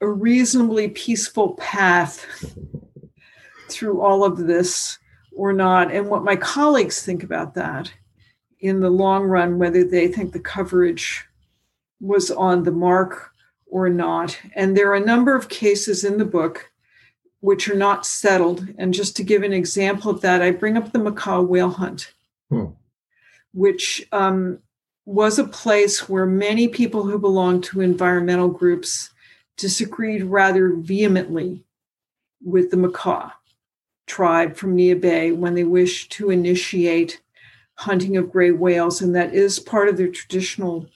a 0.02 0.08
reasonably 0.08 0.90
peaceful 0.90 1.54
path 1.56 2.26
through 3.70 4.02
all 4.02 4.24
of 4.24 4.38
this 4.38 5.00
or 5.36 5.54
not, 5.54 5.92
and 5.92 6.08
what 6.10 6.24
my 6.24 6.36
colleagues 6.36 7.04
think 7.04 7.24
about 7.24 7.56
that 7.56 7.92
in 8.60 8.80
the 8.80 8.90
long 8.90 9.24
run, 9.24 9.60
whether 9.60 9.84
they 9.84 10.08
think 10.08 10.34
the 10.34 10.40
coverage 10.40 11.26
was 12.00 12.32
on 12.32 12.64
the 12.64 12.72
mark 12.72 13.32
or 13.68 13.90
not. 13.90 14.38
And 14.56 14.76
there 14.76 14.90
are 14.92 14.96
a 14.96 15.06
number 15.06 15.36
of 15.36 15.50
cases 15.50 16.04
in 16.04 16.18
the 16.18 16.26
book 16.26 16.72
which 17.40 17.70
are 17.70 17.76
not 17.76 18.06
settled. 18.06 18.68
And 18.78 18.94
just 18.94 19.16
to 19.18 19.24
give 19.24 19.44
an 19.44 19.54
example 19.54 20.10
of 20.10 20.22
that, 20.22 20.42
I 20.42 20.52
bring 20.52 20.78
up 20.78 20.92
the 20.92 21.00
Makah 21.00 21.48
whale 21.48 21.70
hunt, 21.70 22.14
hmm. 22.50 22.66
which 23.54 24.08
um, 24.12 24.60
was 25.08 25.40
a 25.40 25.48
place 25.48 26.10
where 26.10 26.26
many 26.26 26.68
people 26.68 27.04
who 27.04 27.18
belonged 27.18 27.64
to 27.64 27.80
environmental 27.80 28.50
groups 28.50 29.10
disagreed 29.56 30.22
rather 30.22 30.74
vehemently 30.74 31.64
with 32.44 32.72
the 32.72 32.78
Makah 32.78 33.32
tribe 34.06 34.58
from 34.58 34.76
Neah 34.76 35.00
Bay 35.00 35.32
when 35.32 35.56
they 35.56 35.64
wished 35.64 36.12
to 36.14 36.30
initiate 36.30 37.22
hunting 37.76 38.18
of 38.18 38.30
gray 38.30 38.52
whales. 38.52 39.02
And 39.02 39.16
that 39.16 39.34
is 39.34 39.60
part 39.60 39.88
of 39.88 39.96
their 39.96 40.10
traditional 40.10 40.88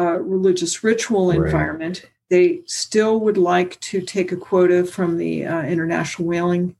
uh, 0.00 0.20
religious 0.20 0.82
ritual 0.82 1.28
right. 1.28 1.44
environment. 1.44 2.06
They 2.30 2.62
still 2.64 3.20
would 3.20 3.36
like 3.36 3.78
to 3.80 4.00
take 4.00 4.32
a 4.32 4.36
quota 4.36 4.86
from 4.86 5.18
the 5.18 5.44
uh, 5.44 5.64
International 5.64 6.26
Whaling 6.26 6.76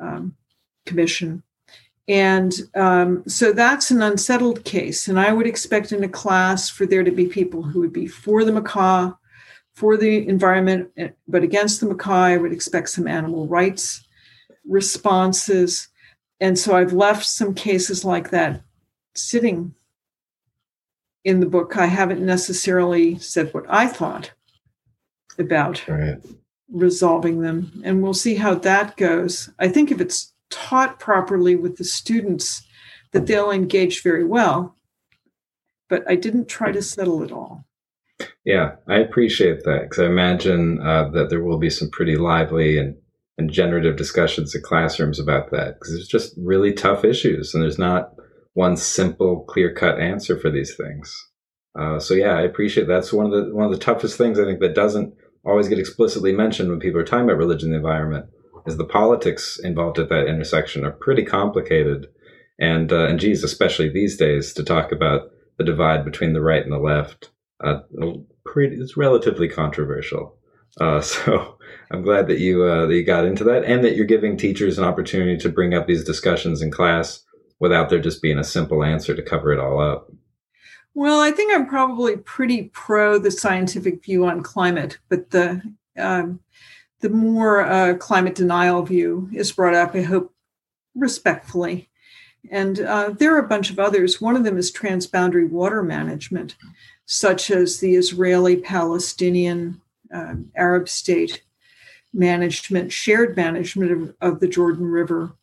um, 0.00 0.34
Commission. 0.86 1.44
And 2.06 2.52
um, 2.74 3.22
so 3.26 3.52
that's 3.52 3.90
an 3.90 4.02
unsettled 4.02 4.64
case. 4.64 5.08
And 5.08 5.18
I 5.18 5.32
would 5.32 5.46
expect 5.46 5.92
in 5.92 6.04
a 6.04 6.08
class 6.08 6.68
for 6.68 6.86
there 6.86 7.02
to 7.02 7.10
be 7.10 7.26
people 7.26 7.62
who 7.62 7.80
would 7.80 7.92
be 7.92 8.06
for 8.06 8.44
the 8.44 8.52
Makah, 8.52 9.16
for 9.72 9.96
the 9.96 10.28
environment, 10.28 10.90
eh, 10.96 11.08
but 11.26 11.42
against 11.42 11.80
the 11.80 11.86
Makah. 11.86 12.08
I 12.08 12.36
would 12.36 12.52
expect 12.52 12.90
some 12.90 13.08
animal 13.08 13.46
rights 13.46 14.06
responses. 14.66 15.88
And 16.40 16.58
so 16.58 16.76
I've 16.76 16.92
left 16.92 17.24
some 17.24 17.54
cases 17.54 18.04
like 18.04 18.30
that 18.30 18.62
sitting 19.14 19.74
in 21.24 21.40
the 21.40 21.46
book, 21.46 21.76
I 21.76 21.86
haven't 21.86 22.24
necessarily 22.24 23.18
said 23.18 23.52
what 23.54 23.64
I 23.68 23.86
thought 23.86 24.30
about 25.38 25.86
right. 25.88 26.18
resolving 26.70 27.40
them. 27.40 27.82
And 27.84 28.02
we'll 28.02 28.14
see 28.14 28.34
how 28.34 28.54
that 28.56 28.96
goes. 28.96 29.48
I 29.58 29.68
think 29.68 29.90
if 29.90 30.00
it's 30.00 30.33
taught 30.54 31.00
properly 31.00 31.56
with 31.56 31.76
the 31.76 31.84
students, 31.84 32.64
that 33.12 33.26
they'll 33.26 33.50
engage 33.50 34.02
very 34.02 34.24
well. 34.24 34.76
But 35.88 36.04
I 36.08 36.16
didn't 36.16 36.48
try 36.48 36.72
to 36.72 36.82
settle 36.82 37.22
it 37.22 37.32
all. 37.32 37.64
Yeah, 38.44 38.76
I 38.88 38.98
appreciate 38.98 39.64
that 39.64 39.82
because 39.82 39.98
I 39.98 40.06
imagine 40.06 40.80
uh, 40.80 41.08
that 41.10 41.30
there 41.30 41.42
will 41.42 41.58
be 41.58 41.70
some 41.70 41.90
pretty 41.90 42.16
lively 42.16 42.78
and, 42.78 42.96
and 43.38 43.50
generative 43.50 43.96
discussions 43.96 44.54
in 44.54 44.62
classrooms 44.62 45.18
about 45.18 45.50
that 45.50 45.74
because 45.74 45.94
it's 45.94 46.08
just 46.08 46.34
really 46.36 46.72
tough 46.72 47.04
issues 47.04 47.54
and 47.54 47.62
there's 47.62 47.78
not 47.78 48.14
one 48.52 48.76
simple, 48.76 49.44
clear 49.44 49.72
cut 49.74 49.98
answer 49.98 50.38
for 50.38 50.50
these 50.50 50.76
things. 50.76 51.12
Uh, 51.76 51.98
so 51.98 52.14
yeah, 52.14 52.34
I 52.34 52.42
appreciate 52.42 52.86
that's 52.86 53.12
one 53.12 53.26
of 53.26 53.32
the 53.32 53.52
one 53.54 53.66
of 53.66 53.72
the 53.72 53.84
toughest 53.84 54.16
things 54.16 54.38
I 54.38 54.44
think 54.44 54.60
that 54.60 54.76
doesn't 54.76 55.12
always 55.44 55.68
get 55.68 55.78
explicitly 55.78 56.32
mentioned 56.32 56.70
when 56.70 56.78
people 56.78 57.00
are 57.00 57.04
talking 57.04 57.24
about 57.24 57.36
religion 57.36 57.72
and 57.72 57.74
the 57.74 57.88
environment 57.88 58.26
is 58.66 58.76
the 58.76 58.84
politics 58.84 59.58
involved 59.62 59.98
at 59.98 60.08
that 60.08 60.26
intersection 60.26 60.84
are 60.84 60.90
pretty 60.90 61.24
complicated, 61.24 62.08
and 62.58 62.92
uh, 62.92 63.06
and 63.06 63.20
geez, 63.20 63.44
especially 63.44 63.88
these 63.88 64.16
days 64.16 64.52
to 64.54 64.64
talk 64.64 64.92
about 64.92 65.30
the 65.58 65.64
divide 65.64 66.04
between 66.04 66.32
the 66.32 66.42
right 66.42 66.62
and 66.62 66.72
the 66.72 66.78
left, 66.78 67.30
uh, 67.62 67.80
pretty 68.44 68.76
it's 68.76 68.96
relatively 68.96 69.48
controversial. 69.48 70.36
Uh, 70.80 71.00
so 71.02 71.58
I'm 71.90 72.02
glad 72.02 72.26
that 72.28 72.38
you 72.38 72.64
uh, 72.64 72.86
that 72.86 72.94
you 72.94 73.04
got 73.04 73.26
into 73.26 73.44
that, 73.44 73.64
and 73.64 73.84
that 73.84 73.96
you're 73.96 74.06
giving 74.06 74.36
teachers 74.36 74.78
an 74.78 74.84
opportunity 74.84 75.36
to 75.38 75.48
bring 75.48 75.74
up 75.74 75.86
these 75.86 76.04
discussions 76.04 76.62
in 76.62 76.70
class 76.70 77.24
without 77.60 77.88
there 77.88 78.00
just 78.00 78.22
being 78.22 78.38
a 78.38 78.44
simple 78.44 78.82
answer 78.82 79.14
to 79.14 79.22
cover 79.22 79.52
it 79.52 79.60
all 79.60 79.80
up? 79.80 80.10
Well, 80.94 81.20
I 81.20 81.32
think 81.32 81.52
I'm 81.52 81.66
probably 81.66 82.16
pretty 82.16 82.64
pro 82.72 83.18
the 83.18 83.30
scientific 83.30 84.04
view 84.04 84.26
on 84.26 84.42
climate, 84.42 84.98
but 85.08 85.30
the 85.30 85.62
um, 85.98 86.40
the 87.04 87.10
more 87.10 87.60
uh, 87.60 87.92
climate 87.98 88.34
denial 88.34 88.82
view 88.82 89.28
is 89.34 89.52
brought 89.52 89.74
up, 89.74 89.94
I 89.94 90.00
hope 90.00 90.32
respectfully. 90.94 91.90
And 92.50 92.80
uh, 92.80 93.10
there 93.10 93.34
are 93.34 93.44
a 93.44 93.46
bunch 93.46 93.70
of 93.70 93.78
others. 93.78 94.22
One 94.22 94.36
of 94.36 94.44
them 94.44 94.56
is 94.56 94.72
transboundary 94.72 95.46
water 95.46 95.82
management, 95.82 96.56
such 97.04 97.50
as 97.50 97.78
the 97.78 97.94
Israeli 97.94 98.56
Palestinian 98.56 99.82
uh, 100.14 100.36
Arab 100.56 100.88
state 100.88 101.42
management, 102.14 102.90
shared 102.90 103.36
management 103.36 103.92
of, 103.92 104.14
of 104.22 104.40
the 104.40 104.48
Jordan 104.48 104.86
River 104.86 105.34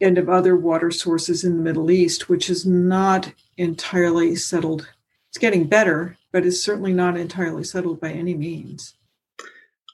and 0.00 0.18
of 0.18 0.28
other 0.28 0.54
water 0.54 0.92
sources 0.92 1.42
in 1.42 1.56
the 1.56 1.64
Middle 1.64 1.90
East, 1.90 2.28
which 2.28 2.48
is 2.48 2.64
not 2.64 3.32
entirely 3.56 4.36
settled. 4.36 4.88
It's 5.30 5.38
getting 5.38 5.64
better, 5.66 6.16
but 6.30 6.46
it's 6.46 6.62
certainly 6.62 6.92
not 6.92 7.16
entirely 7.16 7.64
settled 7.64 8.00
by 8.00 8.12
any 8.12 8.34
means. 8.34 8.95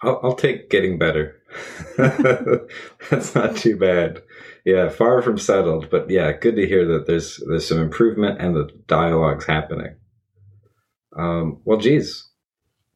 I'll, 0.03 0.21
I'll 0.23 0.35
take 0.35 0.71
getting 0.71 0.99
better. 0.99 1.41
That's 1.97 3.35
not 3.35 3.57
too 3.57 3.77
bad. 3.77 4.23
Yeah, 4.65 4.89
far 4.89 5.23
from 5.23 5.39
settled, 5.39 5.91
but 5.91 6.09
yeah, 6.09 6.33
good 6.33 6.57
to 6.57 6.67
hear 6.67 6.87
that 6.87 7.07
there's 7.07 7.43
there's 7.49 7.67
some 7.67 7.79
improvement 7.79 8.41
and 8.41 8.55
the 8.55 8.69
dialogue's 8.87 9.47
happening. 9.47 9.97
Um, 11.17 11.61
well, 11.65 11.79
geez, 11.79 12.29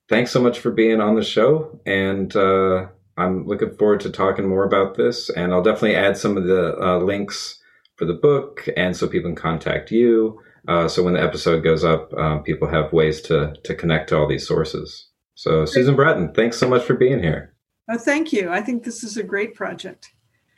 thanks 0.08 0.30
so 0.30 0.40
much 0.40 0.58
for 0.58 0.70
being 0.70 1.00
on 1.00 1.16
the 1.16 1.24
show, 1.24 1.80
and 1.84 2.34
uh, 2.34 2.86
I'm 3.16 3.46
looking 3.46 3.76
forward 3.76 4.00
to 4.00 4.10
talking 4.10 4.48
more 4.48 4.64
about 4.64 4.96
this. 4.96 5.28
And 5.30 5.52
I'll 5.52 5.62
definitely 5.62 5.96
add 5.96 6.16
some 6.16 6.36
of 6.36 6.44
the 6.44 6.76
uh, 6.80 6.98
links 6.98 7.60
for 7.96 8.04
the 8.04 8.14
book, 8.14 8.68
and 8.76 8.96
so 8.96 9.08
people 9.08 9.30
can 9.30 9.36
contact 9.36 9.90
you. 9.90 10.40
Uh, 10.68 10.88
so 10.88 11.02
when 11.02 11.14
the 11.14 11.22
episode 11.22 11.62
goes 11.62 11.84
up, 11.84 12.12
uh, 12.14 12.38
people 12.38 12.68
have 12.68 12.92
ways 12.92 13.20
to 13.22 13.54
to 13.64 13.74
connect 13.74 14.08
to 14.10 14.18
all 14.18 14.28
these 14.28 14.46
sources. 14.46 15.08
So, 15.36 15.66
Susan 15.66 15.94
Bratton, 15.94 16.32
thanks 16.32 16.56
so 16.56 16.66
much 16.66 16.82
for 16.82 16.94
being 16.94 17.22
here. 17.22 17.54
Oh, 17.90 17.98
thank 17.98 18.32
you. 18.32 18.48
I 18.50 18.62
think 18.62 18.84
this 18.84 19.04
is 19.04 19.16
a 19.16 19.22
great 19.22 19.54
project. 19.54 20.12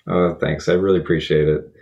Oh, 0.06 0.34
thanks. 0.34 0.68
I 0.68 0.74
really 0.74 1.00
appreciate 1.00 1.48
it. 1.48 1.72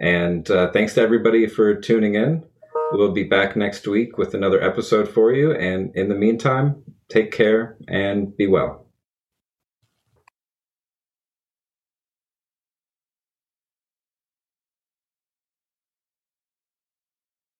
And 0.00 0.48
uh, 0.50 0.70
thanks 0.70 0.94
to 0.94 1.00
everybody 1.00 1.46
for 1.48 1.74
tuning 1.74 2.14
in. 2.14 2.44
We'll 2.92 3.12
be 3.12 3.24
back 3.24 3.56
next 3.56 3.86
week 3.88 4.18
with 4.18 4.34
another 4.34 4.62
episode 4.62 5.08
for 5.08 5.32
you. 5.32 5.52
And 5.52 5.94
in 5.96 6.08
the 6.08 6.14
meantime, 6.14 6.82
take 7.08 7.32
care 7.32 7.76
and 7.88 8.34
be 8.36 8.46
well. 8.46 8.83